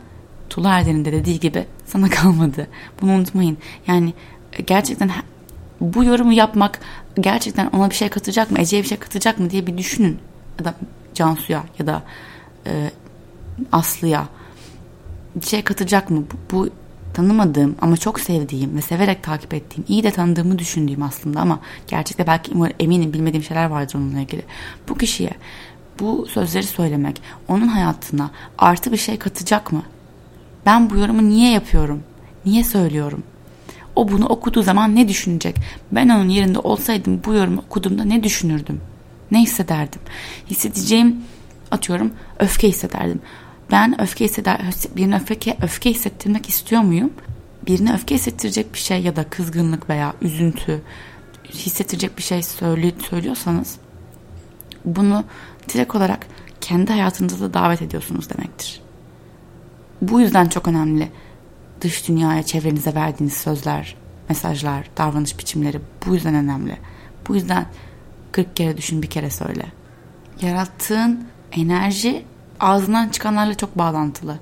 Tula 0.59 0.79
Erden'in 0.79 1.05
de 1.05 1.13
dediği 1.13 1.41
gibi 1.41 1.67
sana 1.87 2.11
kalmadı. 2.11 2.67
Bunu 3.03 3.13
unutmayın. 3.13 3.59
Yani 3.87 4.13
e, 4.53 4.63
gerçekten 4.63 5.11
bu 5.81 6.05
yorumu 6.05 6.33
yapmak 6.33 6.81
gerçekten 7.21 7.67
ona 7.67 7.91
bir 7.91 7.95
şey 7.95 8.09
katacak 8.09 8.51
mı, 8.51 8.59
Ece'ye 8.59 8.83
bir 8.83 8.89
şey 8.89 8.99
katacak 8.99 9.39
mı 9.39 9.51
diye 9.51 9.67
bir 9.67 9.79
düşünün. 9.79 10.19
Ya 10.59 10.65
da 10.65 10.75
Cansu'ya 11.15 11.65
ya 11.79 11.87
da 11.87 12.03
e, 12.67 12.91
Aslı'ya 13.73 14.29
bir 15.35 15.47
şey 15.47 15.63
katacak 15.63 16.11
mı? 16.11 16.25
Bu, 16.33 16.57
bu 16.57 16.71
tanımadığım 17.15 17.77
ama 17.81 17.97
çok 17.97 18.21
sevdiğim 18.21 18.77
ve 18.77 18.83
severek 18.83 19.23
takip 19.23 19.55
ettiğim, 19.55 19.85
iyi 19.89 20.03
de 20.03 20.11
tanıdığımı 20.11 20.59
düşündüğüm 20.59 21.03
aslında 21.03 21.41
ama 21.41 21.61
gerçekte 21.87 22.27
belki 22.27 22.53
eminim 22.81 23.13
bilmediğim 23.13 23.45
şeyler 23.45 23.67
vardır 23.67 23.95
onunla 23.95 24.21
ilgili. 24.21 24.43
Bu 24.89 24.99
kişiye 24.99 25.31
bu 26.01 26.27
sözleri 26.27 26.67
söylemek 26.67 27.23
onun 27.49 27.69
hayatına 27.69 28.31
artı 28.59 28.93
bir 28.93 28.97
şey 28.97 29.19
katacak 29.19 29.73
mı? 29.73 29.83
Ben 30.69 30.91
bu 30.91 30.97
yorumu 30.97 31.29
niye 31.29 31.53
yapıyorum? 31.53 32.03
Niye 32.47 32.65
söylüyorum? 32.65 33.23
o 33.99 34.09
bunu 34.09 34.27
okuduğu 34.27 34.63
zaman 34.63 34.97
ne 34.97 35.09
düşünecek? 35.09 35.57
Ben 35.93 36.09
onun 36.09 36.29
yerinde 36.29 36.59
olsaydım 36.59 37.21
bu 37.25 37.35
yorumu 37.35 37.61
okuduğumda 37.67 38.05
ne 38.05 38.23
düşünürdüm? 38.23 38.81
Ne 39.31 39.43
hissederdim? 39.43 40.01
Hissedeceğim 40.51 41.17
atıyorum 41.71 42.13
öfke 42.39 42.69
hissederdim. 42.69 43.21
Ben 43.71 44.01
öfke 44.01 44.25
hisseder, 44.25 44.61
birine 44.97 45.17
öfke, 45.17 45.57
öfke 45.63 45.91
hissettirmek 45.91 46.49
istiyor 46.49 46.83
muyum? 46.83 47.11
Birine 47.67 47.95
öfke 47.95 48.15
hissettirecek 48.15 48.75
bir 48.75 48.79
şey 48.79 49.03
ya 49.03 49.17
da 49.17 49.25
kızgınlık 49.25 49.91
veya 49.91 50.15
üzüntü 50.23 50.83
hissettirecek 51.51 52.19
bir 52.19 52.23
şey 52.23 52.43
söyle, 52.43 52.93
söylüyorsanız 53.11 53.77
bunu 54.85 55.25
direkt 55.69 55.95
olarak 55.95 56.27
kendi 56.61 56.93
hayatınızda 56.93 57.55
davet 57.55 57.83
ediyorsunuz 57.83 58.31
demektir. 58.31 58.88
Bu 60.03 60.21
yüzden 60.21 60.47
çok 60.47 60.69
önemli 60.69 61.09
dış 61.81 62.09
dünyaya, 62.09 62.43
çevrenize 62.43 62.95
verdiğiniz 62.95 63.37
sözler, 63.37 63.97
mesajlar, 64.29 64.91
davranış 64.97 65.39
biçimleri 65.39 65.81
bu 66.07 66.15
yüzden 66.15 66.35
önemli. 66.35 66.77
Bu 67.29 67.35
yüzden 67.35 67.67
40 68.33 68.57
kere 68.57 68.77
düşün 68.77 69.03
bir 69.03 69.11
kere 69.11 69.31
söyle. 69.31 69.65
Yarattığın 70.43 71.27
enerji 71.53 72.25
ağzından 72.61 73.09
çıkanlarla 73.09 73.55
çok 73.55 73.79
bağlantılı. 73.79 74.39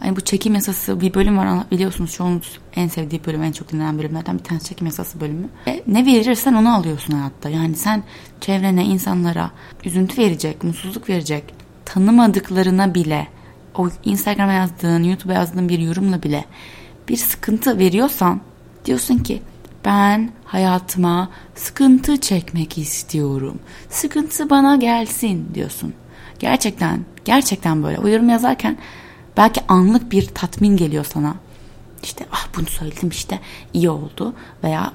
Hani 0.00 0.16
bu 0.16 0.20
çekim 0.20 0.54
yasası 0.54 1.00
bir 1.00 1.14
bölüm 1.14 1.38
var 1.38 1.70
biliyorsunuz 1.70 2.12
çoğunuz 2.12 2.58
en 2.76 2.88
sevdiği 2.88 3.24
bölüm 3.26 3.42
en 3.42 3.52
çok 3.52 3.72
dinlenen 3.72 3.98
bölümlerden 3.98 4.38
bir 4.38 4.44
tanesi 4.44 4.68
çekim 4.68 4.86
yasası 4.86 5.20
bölümü. 5.20 5.48
E, 5.66 5.82
ne 5.86 6.06
verirsen 6.06 6.54
onu 6.54 6.74
alıyorsun 6.74 7.12
hayatta. 7.12 7.48
Yani 7.48 7.74
sen 7.74 8.02
çevrene 8.40 8.84
insanlara 8.84 9.50
üzüntü 9.84 10.22
verecek, 10.22 10.64
mutsuzluk 10.64 11.08
verecek, 11.08 11.44
tanımadıklarına 11.84 12.94
bile 12.94 13.28
o 13.78 13.88
Instagram'a 14.04 14.52
yazdığın, 14.52 15.04
YouTube'a 15.04 15.34
yazdığın 15.34 15.68
bir 15.68 15.78
yorumla 15.78 16.22
bile 16.22 16.44
bir 17.08 17.16
sıkıntı 17.16 17.78
veriyorsan 17.78 18.40
diyorsun 18.84 19.18
ki 19.18 19.42
ben 19.84 20.30
hayatıma 20.44 21.28
sıkıntı 21.54 22.20
çekmek 22.20 22.78
istiyorum. 22.78 23.58
Sıkıntı 23.90 24.50
bana 24.50 24.76
gelsin 24.76 25.48
diyorsun. 25.54 25.94
Gerçekten, 26.38 27.04
gerçekten 27.24 27.82
böyle. 27.82 27.98
O 27.98 28.08
yorum 28.08 28.28
yazarken 28.28 28.78
belki 29.36 29.60
anlık 29.68 30.12
bir 30.12 30.26
tatmin 30.26 30.76
geliyor 30.76 31.04
sana. 31.04 31.34
İşte 32.02 32.26
ah 32.32 32.48
bunu 32.56 32.66
söyledim 32.66 33.08
işte 33.08 33.40
iyi 33.72 33.90
oldu 33.90 34.34
veya 34.64 34.92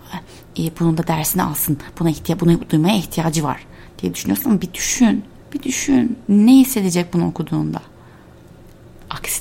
e, 0.60 0.62
bunun 0.80 0.98
da 0.98 1.08
dersini 1.08 1.44
alsın. 1.44 1.78
Buna 2.00 2.10
ihtiya 2.10 2.40
bunu 2.40 2.70
duymaya 2.70 2.98
ihtiyacı 2.98 3.44
var 3.44 3.66
diye 4.02 4.14
düşünüyorsun 4.14 4.62
bir 4.62 4.74
düşün. 4.74 5.24
Bir 5.54 5.64
düşün. 5.64 6.18
Ne 6.30 6.52
hissedecek 6.52 7.14
bunu 7.14 7.28
okuduğunda? 7.28 7.82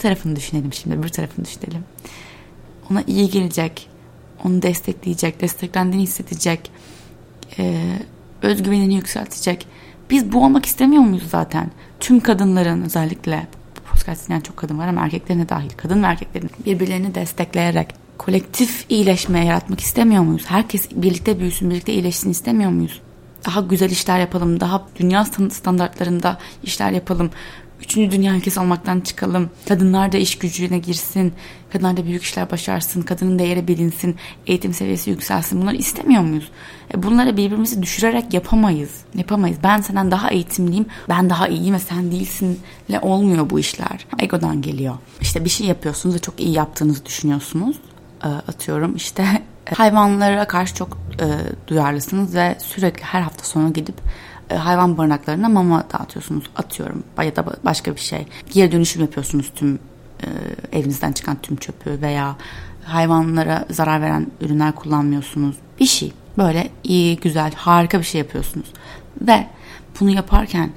Aksi 0.00 0.08
tarafını 0.08 0.36
düşünelim 0.36 0.72
şimdi. 0.72 1.02
Bir 1.02 1.08
tarafını 1.08 1.44
düşünelim. 1.44 1.84
Ona 2.90 3.02
iyi 3.06 3.30
gelecek. 3.30 3.88
Onu 4.44 4.62
destekleyecek. 4.62 5.40
Desteklendiğini 5.40 6.02
hissedecek. 6.02 6.70
Ee, 7.58 7.98
özgüvenini 8.42 8.94
yükseltecek. 8.94 9.66
Biz 10.10 10.32
bu 10.32 10.44
olmak 10.44 10.66
istemiyor 10.66 11.02
muyuz 11.02 11.30
zaten? 11.30 11.70
Tüm 12.00 12.20
kadınların 12.20 12.82
özellikle 12.82 13.46
podcast 13.90 14.26
dinleyen 14.26 14.40
çok 14.40 14.56
kadın 14.56 14.78
var 14.78 14.88
ama 14.88 15.04
erkeklerine 15.04 15.48
dahil 15.48 15.70
kadın 15.76 16.02
ve 16.02 16.06
erkeklerin 16.06 16.50
birbirlerini 16.66 17.14
destekleyerek 17.14 17.88
kolektif 18.18 18.86
iyileşme 18.88 19.44
yaratmak 19.44 19.80
istemiyor 19.80 20.22
muyuz? 20.22 20.44
Herkes 20.46 20.90
birlikte 20.90 21.40
büyüsün, 21.40 21.70
birlikte 21.70 21.92
iyileşsin 21.92 22.30
istemiyor 22.30 22.70
muyuz? 22.70 23.00
Daha 23.46 23.60
güzel 23.60 23.90
işler 23.90 24.20
yapalım, 24.20 24.60
daha 24.60 24.86
dünya 24.96 25.24
standartlarında 25.24 26.38
işler 26.62 26.90
yapalım. 26.90 27.30
Üçüncü 27.80 28.16
dünya 28.16 28.36
ülkesi 28.36 28.60
olmaktan 28.60 29.00
çıkalım. 29.00 29.50
Kadınlar 29.68 30.12
da 30.12 30.18
iş 30.18 30.38
gücüne 30.38 30.78
girsin. 30.78 31.32
Kadınlar 31.72 31.96
da 31.96 32.04
büyük 32.04 32.22
işler 32.22 32.50
başarsın. 32.50 33.02
Kadının 33.02 33.38
değeri 33.38 33.68
bilinsin. 33.68 34.16
Eğitim 34.46 34.74
seviyesi 34.74 35.10
yükselsin. 35.10 35.62
Bunları 35.62 35.76
istemiyor 35.76 36.22
muyuz? 36.22 36.50
E 36.94 37.02
bunları 37.02 37.36
birbirimizi 37.36 37.82
düşürerek 37.82 38.34
yapamayız. 38.34 38.90
Yapamayız. 39.14 39.58
Ben 39.62 39.80
senden 39.80 40.10
daha 40.10 40.30
eğitimliyim. 40.30 40.86
Ben 41.08 41.30
daha 41.30 41.48
iyiyim 41.48 41.74
ve 41.74 41.78
sen 41.78 42.10
değilsinle 42.10 43.00
olmuyor 43.02 43.50
bu 43.50 43.60
işler. 43.60 44.06
Egodan 44.18 44.62
geliyor. 44.62 44.94
İşte 45.20 45.44
bir 45.44 45.50
şey 45.50 45.66
yapıyorsunuz 45.66 46.14
ve 46.14 46.18
çok 46.18 46.40
iyi 46.40 46.52
yaptığınızı 46.52 47.06
düşünüyorsunuz. 47.06 47.76
E, 48.24 48.28
atıyorum 48.28 48.96
işte 48.96 49.42
hayvanlara 49.74 50.46
karşı 50.46 50.74
çok 50.74 50.98
e, 51.20 51.26
duyarlısınız 51.68 52.34
ve 52.34 52.56
sürekli 52.58 53.04
her 53.04 53.20
hafta 53.20 53.44
sonu 53.44 53.72
gidip 53.72 53.94
e, 53.98 54.02
hayvan 54.54 54.98
barınaklarına 54.98 55.48
mama 55.48 55.84
dağıtıyorsunuz 55.92 56.44
atıyorum 56.56 57.04
ya 57.24 57.36
da 57.36 57.44
başka 57.64 57.94
bir 57.94 58.00
şey. 58.00 58.26
Geri 58.52 58.72
dönüşüm 58.72 59.02
yapıyorsunuz 59.02 59.52
tüm 59.54 59.78
e, 60.22 60.26
evinizden 60.78 61.12
çıkan 61.12 61.36
tüm 61.42 61.56
çöpü 61.56 62.00
veya 62.02 62.36
hayvanlara 62.84 63.66
zarar 63.70 64.02
veren 64.02 64.26
ürünler 64.40 64.74
kullanmıyorsunuz. 64.74 65.56
Bir 65.80 65.86
şey 65.86 66.12
böyle 66.38 66.70
iyi 66.84 67.16
güzel 67.16 67.52
harika 67.54 67.98
bir 67.98 68.04
şey 68.04 68.18
yapıyorsunuz. 68.18 68.66
Ve 69.20 69.46
bunu 70.00 70.10
yaparken 70.10 70.70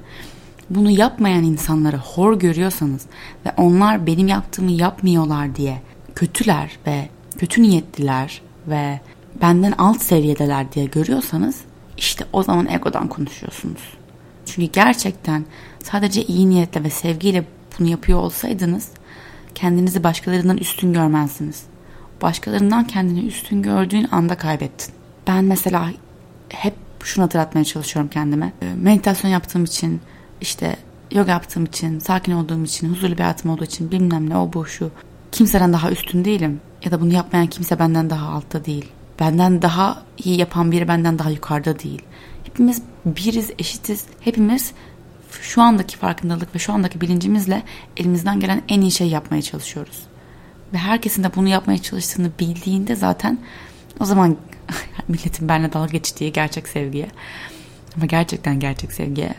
bunu 0.70 0.90
yapmayan 0.90 1.44
insanları 1.44 1.96
hor 1.96 2.38
görüyorsanız 2.38 3.02
ve 3.46 3.52
onlar 3.56 4.06
benim 4.06 4.28
yaptığımı 4.28 4.70
yapmıyorlar 4.70 5.56
diye 5.56 5.82
kötüler 6.14 6.78
ve 6.86 7.08
kötü 7.38 7.62
niyetliler 7.62 8.42
ve 8.66 9.00
benden 9.40 9.72
alt 9.78 10.02
seviyedeler 10.02 10.72
diye 10.72 10.84
görüyorsanız 10.84 11.60
işte 12.04 12.24
o 12.32 12.42
zaman 12.42 12.68
egodan 12.68 13.08
konuşuyorsunuz. 13.08 13.82
Çünkü 14.46 14.72
gerçekten 14.72 15.44
sadece 15.82 16.24
iyi 16.24 16.50
niyetle 16.50 16.84
ve 16.84 16.90
sevgiyle 16.90 17.44
bunu 17.78 17.88
yapıyor 17.88 18.18
olsaydınız 18.18 18.88
kendinizi 19.54 20.04
başkalarından 20.04 20.56
üstün 20.56 20.92
görmezsiniz. 20.92 21.62
Başkalarından 22.22 22.86
kendini 22.86 23.26
üstün 23.26 23.62
gördüğün 23.62 24.08
anda 24.10 24.36
kaybettin. 24.36 24.94
Ben 25.26 25.44
mesela 25.44 25.90
hep 26.48 26.74
şunu 27.04 27.24
hatırlatmaya 27.24 27.64
çalışıyorum 27.64 28.10
kendime. 28.10 28.52
Ee, 28.62 28.74
meditasyon 28.74 29.30
yaptığım 29.30 29.64
için, 29.64 30.00
işte 30.40 30.76
yoga 31.10 31.32
yaptığım 31.32 31.64
için, 31.64 31.98
sakin 31.98 32.32
olduğum 32.32 32.64
için, 32.64 32.92
huzurlu 32.92 33.12
bir 33.12 33.22
hayatım 33.22 33.50
olduğu 33.50 33.64
için 33.64 33.90
bilmem 33.90 34.30
ne 34.30 34.36
o 34.36 34.52
bu 34.52 34.66
şu. 34.66 34.90
Kimseden 35.32 35.72
daha 35.72 35.90
üstün 35.90 36.24
değilim. 36.24 36.60
Ya 36.84 36.90
da 36.90 37.00
bunu 37.00 37.12
yapmayan 37.12 37.46
kimse 37.46 37.78
benden 37.78 38.10
daha 38.10 38.28
altta 38.28 38.64
değil 38.64 38.92
benden 39.20 39.62
daha 39.62 40.02
iyi 40.24 40.38
yapan 40.38 40.72
biri 40.72 40.88
benden 40.88 41.18
daha 41.18 41.30
yukarıda 41.30 41.78
değil. 41.78 42.02
Hepimiz 42.44 42.82
biriz, 43.04 43.50
eşitiz. 43.58 44.04
Hepimiz 44.20 44.72
şu 45.42 45.62
andaki 45.62 45.96
farkındalık 45.96 46.54
ve 46.54 46.58
şu 46.58 46.72
andaki 46.72 47.00
bilincimizle 47.00 47.62
elimizden 47.96 48.40
gelen 48.40 48.62
en 48.68 48.80
iyi 48.80 48.90
şey 48.90 49.08
yapmaya 49.08 49.42
çalışıyoruz. 49.42 50.02
Ve 50.72 50.78
herkesin 50.78 51.24
de 51.24 51.34
bunu 51.36 51.48
yapmaya 51.48 51.82
çalıştığını 51.82 52.30
bildiğinde 52.40 52.96
zaten 52.96 53.38
o 54.00 54.04
zaman 54.04 54.36
milletin 55.08 55.48
benimle 55.48 55.72
dalga 55.72 55.92
geçtiği 55.92 56.32
gerçek 56.32 56.68
sevgiye 56.68 57.08
ama 57.96 58.06
gerçekten 58.06 58.60
gerçek 58.60 58.92
sevgiye 58.92 59.34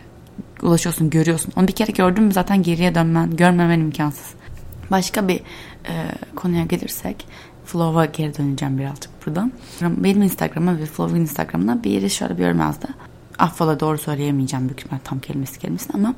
ulaşıyorsun, 0.62 1.10
görüyorsun. 1.10 1.54
Onu 1.56 1.68
bir 1.68 1.74
kere 1.74 1.92
gördün 1.92 2.24
mü 2.24 2.34
zaten 2.34 2.64
geriye 2.64 2.96
dönmen, 2.96 3.36
görmemen 3.36 3.80
imkansız. 3.80 4.34
Başka 4.92 5.28
bir 5.28 5.40
e, 5.90 5.94
konuya 6.36 6.64
gelirsek 6.64 7.28
Flow'a 7.66 8.06
geri 8.06 8.38
döneceğim 8.38 8.78
birazcık 8.78 9.26
buradan. 9.26 9.52
Benim 9.82 10.22
Instagram'a 10.22 10.78
ve 10.78 10.86
Flow'un 10.86 11.22
Instagram'ına 11.22 11.84
bir 11.84 11.92
yere 11.92 12.10
şöyle 12.10 12.38
bir 12.38 12.44
yorum 12.44 12.60
yazdı. 12.60 12.88
Affola 13.40 13.80
doğru 13.80 13.98
söyleyemeyeceğim 13.98 14.66
büyük 14.66 14.80
ihtimal 14.80 15.00
tam 15.04 15.20
kelimesi 15.20 15.60
kelimesini 15.60 15.96
ama 15.96 16.14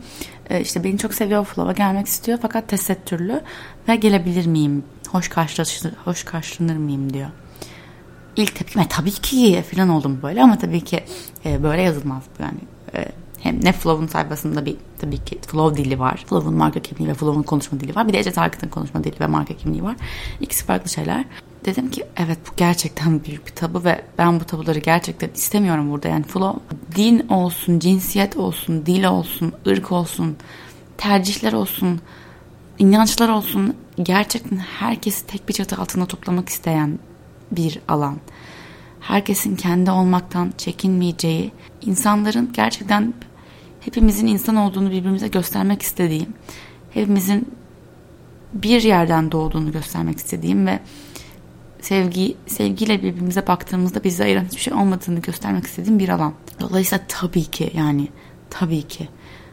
e, 0.49 0.61
işte 0.61 0.83
beni 0.83 0.97
çok 0.97 1.13
seviyor 1.13 1.45
Flow'a 1.45 1.73
gelmek 1.73 2.07
istiyor 2.07 2.39
fakat 2.41 2.67
tesettürlü 2.67 3.41
ve 3.87 3.95
gelebilir 3.95 4.45
miyim? 4.45 4.83
Hoş 5.09 5.27
karşılaşır, 5.29 5.93
hoş 6.05 6.23
karşılanır 6.23 6.77
mıyım 6.77 7.13
diyor. 7.13 7.29
İlk 8.35 8.55
tepkime 8.55 8.87
tabii 8.89 9.11
ki 9.11 9.63
falan 9.71 9.89
oldum 9.89 10.19
böyle 10.23 10.43
ama 10.43 10.57
tabii 10.57 10.81
ki 10.81 11.03
e, 11.45 11.63
böyle 11.63 11.81
yazılmaz 11.81 12.23
yani. 12.39 12.59
E, 12.95 13.05
hem 13.39 13.65
ne 13.65 13.71
Flow'un 13.71 14.07
sayfasında 14.07 14.65
bir 14.65 14.75
tabii 14.99 15.17
ki 15.17 15.39
Flow 15.47 15.83
dili 15.83 15.99
var. 15.99 16.25
Flow'un 16.27 16.53
marka 16.53 16.79
kimliği 16.79 17.07
ve 17.07 17.13
Flow'un 17.13 17.43
konuşma 17.43 17.79
dili 17.79 17.95
var. 17.95 18.07
Bir 18.07 18.13
de 18.13 18.19
Ece 18.19 18.31
Tarık'ın 18.31 18.69
konuşma 18.69 19.03
dili 19.03 19.19
ve 19.19 19.27
marka 19.27 19.53
kimliği 19.53 19.83
var. 19.83 19.95
İkisi 20.41 20.65
farklı 20.65 20.89
şeyler. 20.89 21.25
Dedim 21.65 21.89
ki 21.89 22.03
evet 22.17 22.37
bu 22.47 22.51
gerçekten 22.57 23.23
büyük 23.23 23.47
bir 23.47 23.51
tabu 23.51 23.83
ve 23.83 24.01
ben 24.17 24.39
bu 24.39 24.43
tabuları 24.43 24.79
gerçekten 24.79 25.29
istemiyorum 25.35 25.91
burada. 25.91 26.07
Yani 26.07 26.23
Flow 26.23 26.61
din 26.95 27.27
olsun, 27.29 27.79
cinsiyet 27.79 28.37
olsun, 28.37 28.85
dil 28.85 29.03
olsun, 29.03 29.53
ırk 29.67 29.91
olsun, 29.91 30.37
tercihler 30.97 31.53
olsun, 31.53 32.01
inançlar 32.79 33.29
olsun 33.29 33.75
gerçekten 34.03 34.57
herkesi 34.57 35.27
tek 35.27 35.49
bir 35.49 35.53
çatı 35.53 35.75
altında 35.81 36.05
toplamak 36.05 36.49
isteyen 36.49 36.99
bir 37.51 37.79
alan. 37.87 38.17
Herkesin 38.99 39.55
kendi 39.55 39.91
olmaktan 39.91 40.53
çekinmeyeceği, 40.57 41.51
insanların 41.81 42.49
gerçekten 42.53 43.13
hepimizin 43.79 44.27
insan 44.27 44.55
olduğunu 44.55 44.91
birbirimize 44.91 45.27
göstermek 45.27 45.81
istediğim, 45.81 46.33
hepimizin 46.93 47.51
bir 48.53 48.81
yerden 48.81 49.31
doğduğunu 49.31 49.71
göstermek 49.71 50.17
istediğim 50.17 50.67
ve 50.67 50.79
sevgi 51.81 52.37
sevgiyle 52.47 53.03
birbirimize 53.03 53.47
baktığımızda 53.47 54.03
bizi 54.03 54.23
ayıran 54.23 54.45
hiçbir 54.45 54.61
şey 54.61 54.73
olmadığını 54.73 55.19
göstermek 55.19 55.65
istediğim 55.65 55.99
bir 55.99 56.09
alan. 56.09 56.33
Dolayısıyla 56.59 57.05
tabii 57.07 57.43
ki 57.43 57.71
yani 57.75 58.07
tabii 58.49 58.81
ki. 58.81 59.09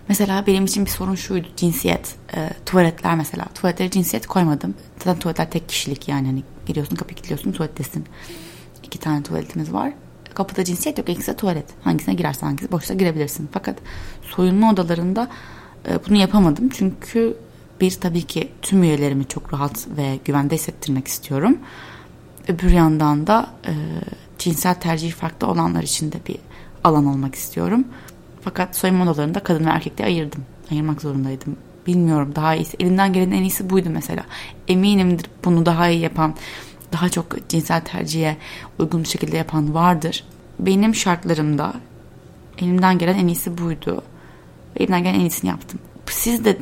Mesela 0.09 0.47
benim 0.47 0.65
için 0.65 0.85
bir 0.85 0.91
sorun 0.91 1.15
şuydu 1.15 1.49
cinsiyet. 1.57 2.15
E, 2.37 2.51
tuvaletler 2.67 3.15
mesela. 3.15 3.45
Tuvaletlere 3.55 3.91
cinsiyet 3.91 4.27
koymadım. 4.27 4.75
Zaten 4.99 5.19
tuvaletler 5.19 5.51
tek 5.51 5.69
kişilik 5.69 6.09
yani. 6.09 6.27
Hani 6.27 6.43
giriyorsun 6.67 6.97
kapıyı 6.97 7.17
kilitliyorsun 7.17 7.53
tuvalettesin. 7.53 8.05
İki 8.95 9.05
tane 9.05 9.23
tuvaletimiz 9.23 9.73
var. 9.73 9.93
Kapıda 10.35 10.65
cinsiyet 10.65 10.99
yok. 10.99 11.09
İkisi 11.09 11.37
tuvalet. 11.37 11.65
Hangisine 11.85 12.15
girersen 12.15 12.47
hangisi 12.47 12.73
boşsa 12.73 12.95
girebilirsin. 12.95 13.49
Fakat 13.53 13.77
soyunma 14.23 14.73
odalarında 14.73 15.29
e, 15.89 15.99
bunu 16.09 16.17
yapamadım. 16.17 16.69
Çünkü 16.69 17.37
bir 17.81 17.91
tabii 17.91 18.23
ki 18.23 18.49
tüm 18.63 18.83
üyelerimi 18.83 19.25
çok 19.29 19.55
rahat 19.55 19.87
ve 19.97 20.19
güvende 20.25 20.55
hissettirmek 20.55 21.09
istiyorum. 21.09 21.59
Öbür 22.49 22.71
yandan 22.71 23.27
da 23.27 23.51
e, 23.67 23.73
cinsel 24.39 24.75
tercihi 24.75 25.13
farklı 25.13 25.47
olanlar 25.47 25.83
için 25.83 26.13
de 26.13 26.17
bir 26.29 26.37
alan 26.85 27.07
olmak 27.07 27.35
istiyorum. 27.35 27.85
Fakat 28.43 28.77
soyunma 28.77 29.05
odalarında 29.05 29.41
kadın 29.41 29.67
ve 29.67 29.71
erkekte 29.71 30.05
ayırdım. 30.05 30.45
Ayırmak 30.71 31.03
zorundaydım. 31.03 31.57
Bilmiyorum 31.87 32.33
daha 32.37 32.55
iyisi. 32.55 32.77
Elinden 32.81 33.13
gelen 33.13 33.31
en 33.31 33.43
iyisi 33.43 33.71
buydu 33.71 33.89
mesela. 33.91 34.25
Eminimdir 34.69 35.27
bunu 35.45 35.67
daha 35.67 35.89
iyi 35.89 36.01
yapan, 36.01 36.35
daha 36.95 37.09
çok 37.09 37.49
cinsel 37.49 37.81
tercihe 37.81 38.37
uygun 38.79 39.03
bir 39.03 39.09
şekilde 39.09 39.37
yapan 39.37 39.75
vardır. 39.75 40.25
Benim 40.59 40.95
şartlarımda 40.95 41.75
elimden 42.59 42.99
gelen 42.99 43.19
en 43.19 43.27
iyisi 43.27 43.59
buydu. 43.59 44.03
Elimden 44.77 45.03
gelen 45.03 45.15
en 45.15 45.21
iyisini 45.21 45.51
yaptım. 45.51 45.81
Siz 46.07 46.45
de 46.45 46.59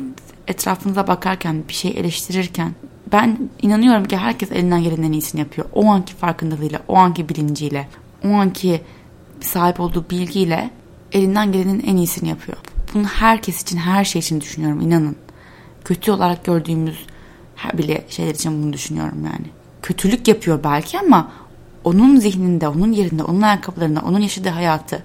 etrafınıza 0.49 1.07
bakarken, 1.07 1.65
bir 1.69 1.73
şey 1.75 1.91
eleştirirken 1.91 2.75
ben 3.13 3.51
inanıyorum 3.63 4.05
ki 4.05 4.17
herkes 4.17 4.53
elinden 4.53 4.83
gelen 4.83 5.03
en 5.03 5.13
iyisini 5.13 5.41
yapıyor. 5.41 5.69
O 5.73 5.87
anki 5.87 6.15
farkındalığıyla, 6.15 6.81
o 6.89 6.97
anki 6.97 7.29
bilinciyle, 7.29 7.89
o 8.25 8.29
anki 8.29 8.83
sahip 9.41 9.81
olduğu 9.81 10.11
bilgiyle 10.11 10.71
elinden 11.13 11.53
gelenin 11.53 11.83
en 11.87 11.97
iyisini 11.97 12.29
yapıyor. 12.29 12.59
Bunu 12.95 13.05
herkes 13.05 13.63
için, 13.63 13.77
her 13.77 14.05
şey 14.05 14.19
için 14.19 14.41
düşünüyorum 14.41 14.81
inanın. 14.81 15.17
Kötü 15.85 16.13
olarak 16.13 16.45
gördüğümüz 16.45 17.07
her 17.57 17.79
bile 17.79 18.05
şeyler 18.09 18.35
için 18.35 18.63
bunu 18.63 18.73
düşünüyorum 18.73 19.25
yani. 19.25 19.62
Kötülük 19.83 20.29
yapıyor 20.29 20.65
belki 20.65 20.99
ama 21.01 21.33
onun 21.85 22.17
zihninde, 22.17 22.69
onun 22.69 22.93
yerinde, 22.93 23.25
onun 23.25 23.43
ayakkabılarında, 23.43 24.01
onun 24.01 24.21
yaşadığı 24.21 24.49
hayatı 24.49 25.03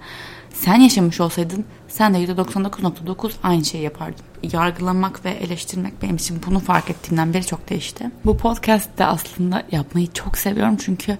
sen 0.53 0.75
yaşamış 0.75 1.21
olsaydın 1.21 1.65
sen 1.87 2.13
de 2.13 2.25
%99.9 2.25 3.31
aynı 3.43 3.65
şeyi 3.65 3.83
yapardın. 3.83 4.25
Yargılamak 4.51 5.25
ve 5.25 5.29
eleştirmek 5.29 6.01
benim 6.01 6.15
için 6.15 6.41
bunu 6.47 6.59
fark 6.59 6.89
ettiğimden 6.89 7.33
beri 7.33 7.45
çok 7.45 7.69
değişti. 7.69 8.11
Bu 8.25 8.37
podcast'te 8.37 9.05
aslında 9.05 9.63
yapmayı 9.71 10.07
çok 10.13 10.37
seviyorum 10.37 10.77
çünkü 10.77 11.17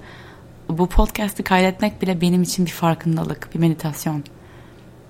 bu 0.69 0.87
podcast'i 0.87 1.43
kaydetmek 1.43 2.01
bile 2.01 2.21
benim 2.21 2.43
için 2.43 2.65
bir 2.65 2.71
farkındalık, 2.71 3.49
bir 3.55 3.59
meditasyon. 3.59 4.23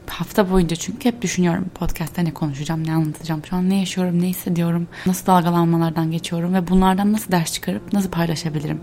Hafta 0.08 0.52
boyunca 0.52 0.76
çünkü 0.76 1.10
hep 1.10 1.22
düşünüyorum 1.22 1.66
podcast'te 1.76 2.26
ne 2.26 2.34
konuşacağım, 2.34 2.88
ne 2.88 2.94
anlatacağım, 2.94 3.46
şu 3.46 3.56
an 3.56 3.70
ne 3.70 3.80
yaşıyorum, 3.80 4.22
ne 4.22 4.28
hissediyorum, 4.28 4.88
nasıl 5.06 5.26
dalgalanmalardan 5.26 6.12
geçiyorum 6.12 6.54
ve 6.54 6.68
bunlardan 6.68 7.14
nasıl 7.14 7.32
ders 7.32 7.54
çıkarıp 7.54 7.94
nasıl 7.94 8.10
paylaşabilirim. 8.10 8.80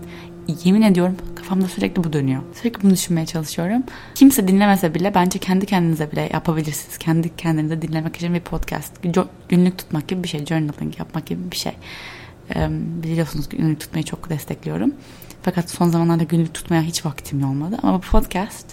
Yemin 0.63 0.81
ediyorum 0.81 1.15
kafamda 1.35 1.67
sürekli 1.67 2.03
bu 2.03 2.13
dönüyor. 2.13 2.41
Sürekli 2.53 2.83
bunu 2.83 2.91
düşünmeye 2.91 3.25
çalışıyorum. 3.25 3.83
Kimse 4.15 4.47
dinlemese 4.47 4.93
bile 4.93 5.15
bence 5.15 5.39
kendi 5.39 5.65
kendinize 5.65 6.11
bile 6.11 6.29
yapabilirsiniz. 6.33 6.97
Kendi 6.97 7.35
kendinize 7.35 7.81
dinlemek 7.81 8.15
için 8.15 8.33
bir 8.33 8.39
podcast. 8.39 8.93
Günlük 9.49 9.77
tutmak 9.77 10.07
gibi 10.07 10.23
bir 10.23 10.27
şey. 10.27 10.45
Journaling 10.45 10.99
yapmak 10.99 11.25
gibi 11.25 11.51
bir 11.51 11.57
şey. 11.57 11.73
Biliyorsunuz 13.03 13.49
günlük 13.49 13.79
tutmayı 13.79 14.05
çok 14.05 14.29
destekliyorum. 14.29 14.93
Fakat 15.45 15.69
son 15.69 15.89
zamanlarda 15.89 16.23
günlük 16.23 16.53
tutmaya 16.53 16.81
hiç 16.81 17.05
vaktim 17.05 17.49
olmadı. 17.49 17.77
Ama 17.83 17.97
bu 17.97 18.01
podcast 18.01 18.65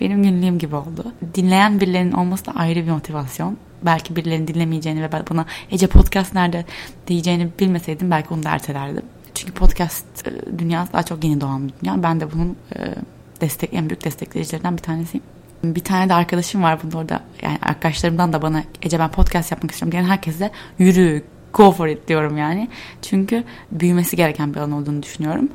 benim 0.00 0.22
günlüğüm 0.22 0.58
gibi 0.58 0.76
oldu. 0.76 1.12
Dinleyen 1.34 1.80
birilerinin 1.80 2.12
olması 2.12 2.46
da 2.46 2.52
ayrı 2.52 2.86
bir 2.86 2.90
motivasyon. 2.90 3.56
Belki 3.82 4.16
birilerinin 4.16 4.48
dinlemeyeceğini 4.48 5.02
ve 5.02 5.12
bana 5.12 5.46
Ece 5.70 5.86
podcast 5.86 6.34
nerede 6.34 6.64
diyeceğini 7.06 7.48
bilmeseydim 7.60 8.10
belki 8.10 8.34
onu 8.34 8.42
da 8.42 8.50
ertelerdim. 8.50 9.02
Çünkü 9.34 9.52
podcast 9.52 10.28
e, 10.28 10.58
dünyası 10.58 10.92
daha 10.92 11.02
çok 11.02 11.24
yeni 11.24 11.40
doğan 11.40 11.68
bir 11.68 11.74
dünya. 11.82 12.02
Ben 12.02 12.20
de 12.20 12.32
bunun 12.32 12.56
e, 12.76 12.94
destek 13.40 13.74
en 13.74 13.90
büyük 13.90 14.04
destekleyicilerinden 14.04 14.76
bir 14.76 14.82
tanesiyim. 14.82 15.24
Bir 15.64 15.84
tane 15.84 16.08
de 16.08 16.14
arkadaşım 16.14 16.62
var 16.62 16.82
bunda 16.82 16.98
orada. 16.98 17.20
Yani 17.42 17.58
arkadaşlarımdan 17.62 18.32
da 18.32 18.42
bana 18.42 18.62
Ece 18.82 18.98
ben 18.98 19.10
podcast 19.10 19.50
yapmak 19.50 19.70
istiyorum 19.70 19.92
diyen 19.92 20.04
herkese 20.04 20.50
yürü 20.78 21.22
go 21.52 21.72
for 21.72 21.88
it 21.88 22.08
diyorum 22.08 22.36
yani. 22.36 22.68
Çünkü 23.02 23.44
büyümesi 23.72 24.16
gereken 24.16 24.54
bir 24.54 24.58
alan 24.58 24.72
olduğunu 24.72 25.02
düşünüyorum. 25.02 25.48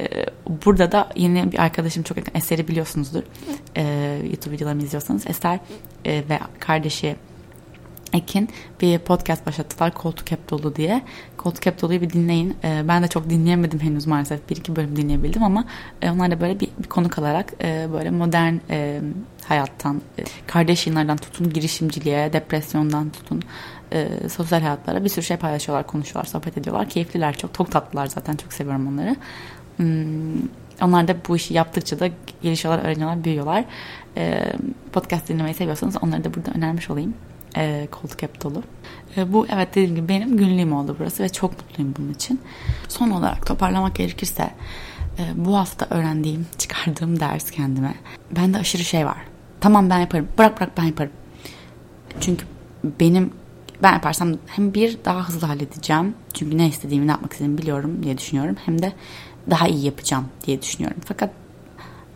Ee, 0.00 0.26
burada 0.66 0.92
da 0.92 1.08
yine 1.16 1.52
bir 1.52 1.58
arkadaşım 1.58 2.02
çok 2.02 2.16
yakın 2.16 2.34
Eser'i 2.34 2.68
biliyorsunuzdur. 2.68 3.22
Ee, 3.76 4.18
YouTube 4.30 4.54
videolarımı 4.54 4.82
izliyorsanız 4.82 5.26
Eser 5.26 5.58
e, 6.04 6.12
ve 6.28 6.38
kardeşi 6.58 7.16
Ekin 8.12 8.48
bir 8.80 8.98
podcast 8.98 9.46
başlattılar 9.46 9.94
Koltuk 9.94 10.30
Hep 10.30 10.50
Dolu 10.50 10.76
diye. 10.76 11.02
Koltuk 11.36 11.66
Hep 11.66 11.82
Dolu'yu 11.82 12.00
bir 12.00 12.10
dinleyin. 12.10 12.56
Ee, 12.64 12.82
ben 12.88 13.02
de 13.02 13.08
çok 13.08 13.30
dinleyemedim 13.30 13.80
henüz 13.80 14.06
maalesef. 14.06 14.50
Bir 14.50 14.56
iki 14.56 14.76
bölüm 14.76 14.96
dinleyebildim 14.96 15.42
ama 15.42 15.64
e, 16.02 16.10
onlar 16.10 16.30
da 16.30 16.40
böyle 16.40 16.60
bir, 16.60 16.68
bir 16.78 16.88
konuk 16.88 17.18
alarak 17.18 17.52
e, 17.62 17.88
böyle 17.92 18.10
modern 18.10 18.54
e, 18.70 19.00
hayattan, 19.44 20.02
e, 20.18 20.24
kardeş 20.46 20.86
yayınlardan 20.86 21.16
tutun 21.16 21.52
girişimciliğe, 21.52 22.32
depresyondan 22.32 23.10
tutun 23.10 23.42
e, 23.92 24.08
sosyal 24.28 24.60
hayatlara 24.60 25.04
bir 25.04 25.08
sürü 25.08 25.24
şey 25.24 25.36
paylaşıyorlar, 25.36 25.86
konuşuyorlar, 25.86 26.30
sohbet 26.30 26.58
ediyorlar. 26.58 26.88
Keyifliler 26.88 27.36
çok. 27.36 27.54
Çok 27.54 27.72
tatlılar 27.72 28.06
zaten. 28.06 28.36
Çok 28.36 28.52
seviyorum 28.52 28.86
onları. 28.86 29.16
Hmm, 29.80 30.42
onlar 30.82 31.08
da 31.08 31.16
bu 31.28 31.36
işi 31.36 31.54
yaptıkça 31.54 32.00
da 32.00 32.08
gelişiyorlar, 32.42 32.84
öğreniyorlar, 32.84 33.24
büyüyorlar. 33.24 33.64
E, 34.16 34.52
podcast 34.92 35.28
dinlemeyi 35.28 35.54
seviyorsanız 35.54 35.96
onları 36.02 36.24
da 36.24 36.34
burada 36.34 36.50
önermiş 36.50 36.90
olayım. 36.90 37.14
E, 37.56 37.88
koltuk 37.90 38.22
hep 38.22 38.44
dolu. 38.44 38.62
E, 39.16 39.32
bu 39.32 39.46
evet 39.52 39.68
dediğim 39.70 39.94
gibi 39.94 40.08
benim 40.08 40.36
günlüğüm 40.36 40.72
oldu 40.72 40.96
burası 40.98 41.22
ve 41.22 41.28
çok 41.28 41.50
mutluyum 41.50 41.94
bunun 41.98 42.12
için. 42.12 42.40
Son 42.88 43.10
olarak 43.10 43.46
toparlamak 43.46 43.94
gerekirse 43.94 44.50
e, 45.18 45.22
bu 45.36 45.56
hafta 45.56 45.86
öğrendiğim, 45.90 46.46
çıkardığım 46.58 47.20
ders 47.20 47.50
kendime. 47.50 47.94
Bende 48.36 48.58
aşırı 48.58 48.84
şey 48.84 49.06
var. 49.06 49.18
Tamam 49.60 49.90
ben 49.90 49.98
yaparım. 49.98 50.28
Bırak 50.38 50.60
bırak 50.60 50.70
ben 50.78 50.84
yaparım. 50.84 51.12
Çünkü 52.20 52.46
benim 53.00 53.30
ben 53.82 53.92
yaparsam 53.92 54.34
hem 54.46 54.74
bir 54.74 54.98
daha 55.04 55.28
hızlı 55.28 55.46
halledeceğim. 55.46 56.14
Çünkü 56.34 56.58
ne 56.58 56.68
istediğimi 56.68 57.06
ne 57.06 57.10
yapmak 57.10 57.32
istediğimi 57.32 57.58
biliyorum 57.58 58.02
diye 58.02 58.18
düşünüyorum. 58.18 58.56
Hem 58.66 58.82
de 58.82 58.92
daha 59.50 59.68
iyi 59.68 59.84
yapacağım 59.84 60.24
diye 60.46 60.62
düşünüyorum. 60.62 60.98
Fakat 61.04 61.30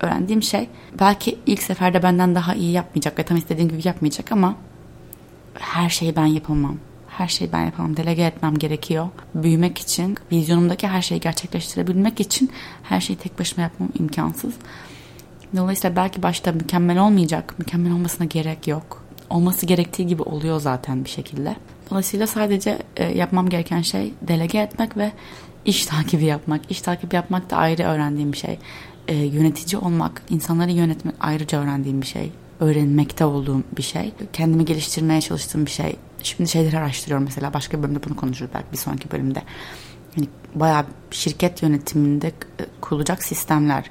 öğrendiğim 0.01 0.43
şey 0.43 0.69
belki 1.01 1.39
ilk 1.47 1.63
seferde 1.63 2.03
benden 2.03 2.35
daha 2.35 2.55
iyi 2.55 2.73
yapmayacak 2.73 3.19
ve 3.19 3.23
tam 3.23 3.37
istediğim 3.37 3.69
gibi 3.69 3.81
yapmayacak 3.85 4.33
ama 4.33 4.57
her 5.55 5.91
şeyi 5.91 6.17
ben 6.17 6.27
yapamam. 6.27 6.77
Her 7.09 7.29
şeyi 7.29 7.53
ben 7.53 7.65
yapamam. 7.65 7.97
Delege 7.97 8.23
etmem 8.23 8.59
gerekiyor. 8.59 9.09
Büyümek 9.35 9.79
için, 9.79 10.17
vizyonumdaki 10.33 10.89
her 10.89 11.03
şeyi 11.03 11.21
gerçekleştirebilmek 11.21 12.21
için 12.21 12.51
her 12.83 13.01
şeyi 13.01 13.17
tek 13.17 13.39
başıma 13.39 13.63
yapmam 13.63 13.89
imkansız. 13.99 14.55
Dolayısıyla 15.57 15.97
belki 15.97 16.23
başta 16.23 16.53
mükemmel 16.53 16.99
olmayacak. 16.99 17.55
Mükemmel 17.59 17.93
olmasına 17.93 18.27
gerek 18.27 18.69
yok. 18.69 19.04
Olması 19.31 19.67
gerektiği 19.67 20.07
gibi 20.07 20.23
oluyor 20.23 20.61
zaten 20.61 21.05
bir 21.05 21.11
şekilde. 21.11 21.57
Dolayısıyla 21.91 22.27
sadece 22.27 22.79
e, 22.97 23.05
yapmam 23.05 23.49
gereken 23.49 23.83
şey 23.83 24.15
delege 24.23 24.59
etmek 24.59 24.97
ve 24.97 25.13
iş 25.65 25.87
takibi 25.87 26.25
yapmak. 26.25 26.71
İş 26.71 26.81
takibi 26.81 27.15
yapmak 27.15 27.51
da 27.51 27.57
ayrı 27.57 27.83
öğrendiğim 27.83 28.33
bir 28.33 28.37
şey. 28.37 28.59
E, 29.09 29.15
yönetici 29.15 29.81
olmak, 29.83 30.23
insanları 30.31 30.71
yönetmek 30.71 31.15
ayrıca 31.21 31.63
öğrendiğim 31.63 32.03
bir 32.03 32.07
şey. 32.07 32.33
Öğrenmekte 32.61 33.25
olduğum 33.25 33.63
bir 33.77 33.83
şey. 33.83 34.13
Kendimi 34.33 34.65
geliştirmeye 34.65 35.21
çalıştığım 35.21 35.67
bir 35.67 35.71
şey. 35.71 35.97
Şimdi 36.23 36.51
şeyleri 36.51 36.79
araştırıyorum 36.79 37.25
mesela. 37.25 37.55
Başka 37.55 37.79
bir 37.79 37.83
bölümde 37.83 38.03
bunu 38.05 38.17
konuşuruz 38.17 38.51
belki 38.55 38.73
bir 38.73 38.77
sonraki 38.77 39.11
bölümde. 39.11 39.43
Yani 40.17 40.29
bayağı 40.55 40.85
şirket 41.11 41.63
yönetiminde 41.63 42.29
e, 42.29 42.33
kurulacak 42.81 43.23
sistemler 43.23 43.91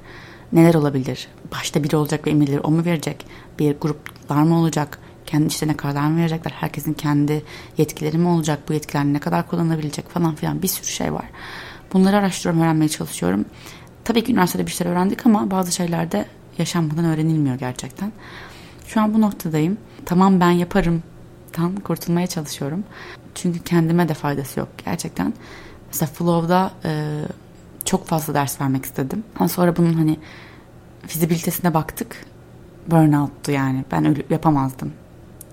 neler 0.53 0.73
olabilir? 0.73 1.27
Başta 1.51 1.83
biri 1.83 1.95
olacak 1.95 2.27
ve 2.27 2.31
emirleri 2.31 2.59
o 2.59 2.71
mu 2.71 2.85
verecek? 2.85 3.25
Bir 3.59 3.75
gruplar 3.79 4.43
mı 4.43 4.59
olacak? 4.59 4.99
Kendi 5.25 5.47
işlerine 5.47 5.77
karar 5.77 6.07
mı 6.07 6.17
verecekler? 6.19 6.51
Herkesin 6.51 6.93
kendi 6.93 7.43
yetkileri 7.77 8.17
mi 8.17 8.27
olacak? 8.27 8.59
Bu 8.69 8.73
yetkiler 8.73 9.05
ne 9.05 9.19
kadar 9.19 9.47
kullanılabilecek 9.47 10.09
falan 10.09 10.35
filan 10.35 10.61
bir 10.61 10.67
sürü 10.67 10.87
şey 10.87 11.13
var. 11.13 11.25
Bunları 11.93 12.17
araştırıyorum, 12.17 12.61
öğrenmeye 12.61 12.89
çalışıyorum. 12.89 13.45
Tabii 14.03 14.23
ki 14.23 14.31
üniversitede 14.31 14.67
bir 14.67 14.71
şeyler 14.71 14.91
öğrendik 14.91 15.25
ama 15.25 15.51
bazı 15.51 15.71
şeyler 15.71 16.11
de 16.11 16.25
yaşanmadan 16.57 17.05
öğrenilmiyor 17.05 17.55
gerçekten. 17.55 18.11
Şu 18.87 19.01
an 19.01 19.13
bu 19.13 19.21
noktadayım. 19.21 19.77
Tamam 20.05 20.39
ben 20.39 20.51
yaparım. 20.51 21.03
Tam 21.51 21.75
kurtulmaya 21.75 22.27
çalışıyorum. 22.27 22.83
Çünkü 23.35 23.59
kendime 23.59 24.09
de 24.09 24.13
faydası 24.13 24.59
yok 24.59 24.69
gerçekten. 24.85 25.33
Mesela 25.87 26.09
Flow'da 26.09 26.71
e, 26.85 27.21
çok 27.85 28.07
fazla 28.07 28.33
ders 28.33 28.61
vermek 28.61 28.85
istedim. 28.85 29.23
Ama 29.39 29.49
sonra 29.49 29.77
bunun 29.77 29.93
hani 29.93 30.19
fizibilitesine 31.07 31.73
baktık. 31.73 32.25
Burnout'tu 32.87 33.51
yani. 33.51 33.85
Ben 33.91 34.05
öyle 34.05 34.23
yapamazdım. 34.29 34.93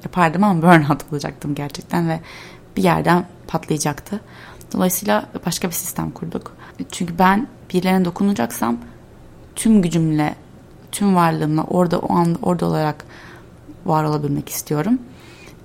Yapardım 0.04 0.44
ama 0.44 0.62
burnout 0.62 1.12
olacaktım 1.12 1.54
gerçekten 1.54 2.08
ve 2.08 2.20
bir 2.76 2.82
yerden 2.82 3.26
patlayacaktı. 3.46 4.20
Dolayısıyla 4.72 5.26
başka 5.46 5.68
bir 5.68 5.72
sistem 5.72 6.10
kurduk. 6.10 6.56
Çünkü 6.92 7.18
ben 7.18 7.48
birilerine 7.72 8.04
dokunacaksam 8.04 8.76
tüm 9.56 9.82
gücümle, 9.82 10.34
tüm 10.92 11.16
varlığımla 11.16 11.64
orada 11.64 11.98
o 11.98 12.14
anda 12.14 12.38
orada 12.42 12.66
olarak 12.66 13.04
var 13.86 14.04
olabilmek 14.04 14.48
istiyorum. 14.48 14.98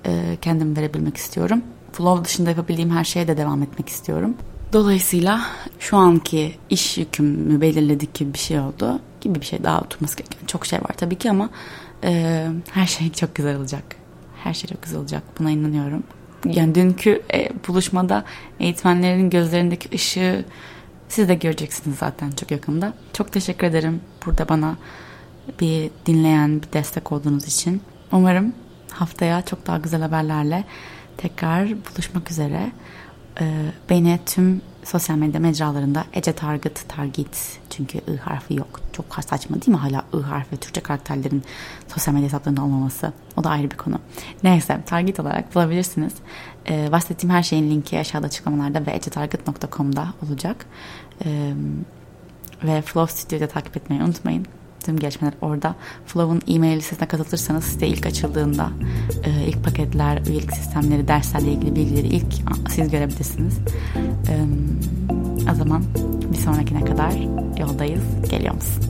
Ee, 0.06 0.36
kendimi 0.42 0.76
verebilmek 0.76 1.16
istiyorum. 1.16 1.62
Flow 1.92 2.24
dışında 2.24 2.50
yapabildiğim 2.50 2.90
her 2.90 3.04
şeye 3.04 3.28
de 3.28 3.36
devam 3.36 3.62
etmek 3.62 3.88
istiyorum. 3.88 4.34
Dolayısıyla 4.72 5.40
şu 5.78 5.96
anki 5.96 6.54
iş 6.70 6.98
yükümü 6.98 7.60
belirledik 7.60 8.14
gibi 8.14 8.34
bir 8.34 8.38
şey 8.38 8.60
oldu. 8.60 9.00
gibi 9.20 9.40
bir 9.40 9.46
şey 9.46 9.64
daha 9.64 9.80
oturması 9.80 10.16
gereken 10.16 10.46
çok 10.46 10.66
şey 10.66 10.78
var 10.78 10.94
tabii 10.96 11.18
ki 11.18 11.30
ama 11.30 11.50
e, 12.04 12.46
her 12.72 12.86
şey 12.86 13.12
çok 13.12 13.34
güzel 13.34 13.56
olacak. 13.56 14.05
Her 14.46 14.54
şey 14.54 14.70
çok 14.70 14.82
güzel 14.82 15.00
olacak. 15.00 15.22
Buna 15.38 15.50
inanıyorum. 15.50 16.02
Yani 16.44 16.74
dünkü 16.74 17.22
e, 17.34 17.48
buluşmada 17.68 18.24
eğitmenlerin 18.60 19.30
gözlerindeki 19.30 19.94
ışığı 19.94 20.44
siz 21.08 21.28
de 21.28 21.34
göreceksiniz 21.34 21.98
zaten 21.98 22.30
çok 22.30 22.50
yakında. 22.50 22.92
Çok 23.12 23.32
teşekkür 23.32 23.66
ederim 23.66 24.00
burada 24.26 24.48
bana 24.48 24.76
bir 25.60 25.90
dinleyen, 26.06 26.62
bir 26.62 26.72
destek 26.72 27.12
olduğunuz 27.12 27.44
için. 27.44 27.82
Umarım 28.12 28.52
haftaya 28.90 29.42
çok 29.42 29.66
daha 29.66 29.78
güzel 29.78 30.00
haberlerle 30.00 30.64
tekrar 31.16 31.68
buluşmak 31.68 32.30
üzere. 32.30 32.72
Ee, 33.40 33.72
beni 33.90 34.18
tüm 34.26 34.60
sosyal 34.84 35.16
medya 35.16 35.40
mecralarında 35.40 36.04
Ece 36.12 36.32
Target, 36.32 36.88
Target 36.88 37.58
çünkü 37.70 37.98
I 37.98 38.16
harfi 38.16 38.54
yok. 38.54 38.80
Çok 38.92 39.04
saçma 39.14 39.56
değil 39.56 39.68
mi 39.68 39.76
hala 39.76 40.04
I 40.14 40.22
harfi 40.22 40.56
Türkçe 40.56 40.80
karakterlerin 40.80 41.42
sosyal 41.88 42.14
medya 42.14 42.26
hesaplarında 42.26 42.62
olmaması. 42.62 43.12
O 43.36 43.44
da 43.44 43.50
ayrı 43.50 43.70
bir 43.70 43.76
konu. 43.76 43.98
Neyse 44.42 44.80
Target 44.86 45.20
olarak 45.20 45.54
bulabilirsiniz. 45.54 46.12
Ee, 46.68 46.92
bahsettiğim 46.92 47.34
her 47.34 47.42
şeyin 47.42 47.70
linki 47.70 47.98
aşağıda 47.98 48.26
açıklamalarda 48.26 48.86
ve 48.86 48.94
ecetarget.com'da 48.94 50.08
olacak. 50.26 50.66
Ee, 51.24 51.52
ve 52.64 52.82
Flow 52.82 53.16
Studio'da 53.16 53.48
takip 53.48 53.76
etmeyi 53.76 54.02
unutmayın 54.02 54.46
tüm 54.86 54.98
gelişmeler 54.98 55.34
orada. 55.40 55.74
Flow'un 56.06 56.54
e-mail 56.54 56.76
listesine 56.76 57.08
katılırsanız 57.08 57.64
site 57.64 57.86
ilk 57.86 58.06
açıldığında 58.06 58.70
e, 59.24 59.46
ilk 59.46 59.64
paketler, 59.64 60.22
üyelik 60.26 60.52
sistemleri, 60.52 61.08
derslerle 61.08 61.52
ilgili 61.52 61.76
bilgileri 61.76 62.06
ilk 62.06 62.34
siz 62.68 62.90
görebilirsiniz. 62.90 63.58
E, 64.28 64.34
o 65.52 65.54
zaman 65.54 65.82
bir 66.32 66.38
sonrakine 66.38 66.84
kadar 66.84 67.12
yoldayız. 67.60 68.02
Geliyor 68.30 68.54
musun? 68.54 68.84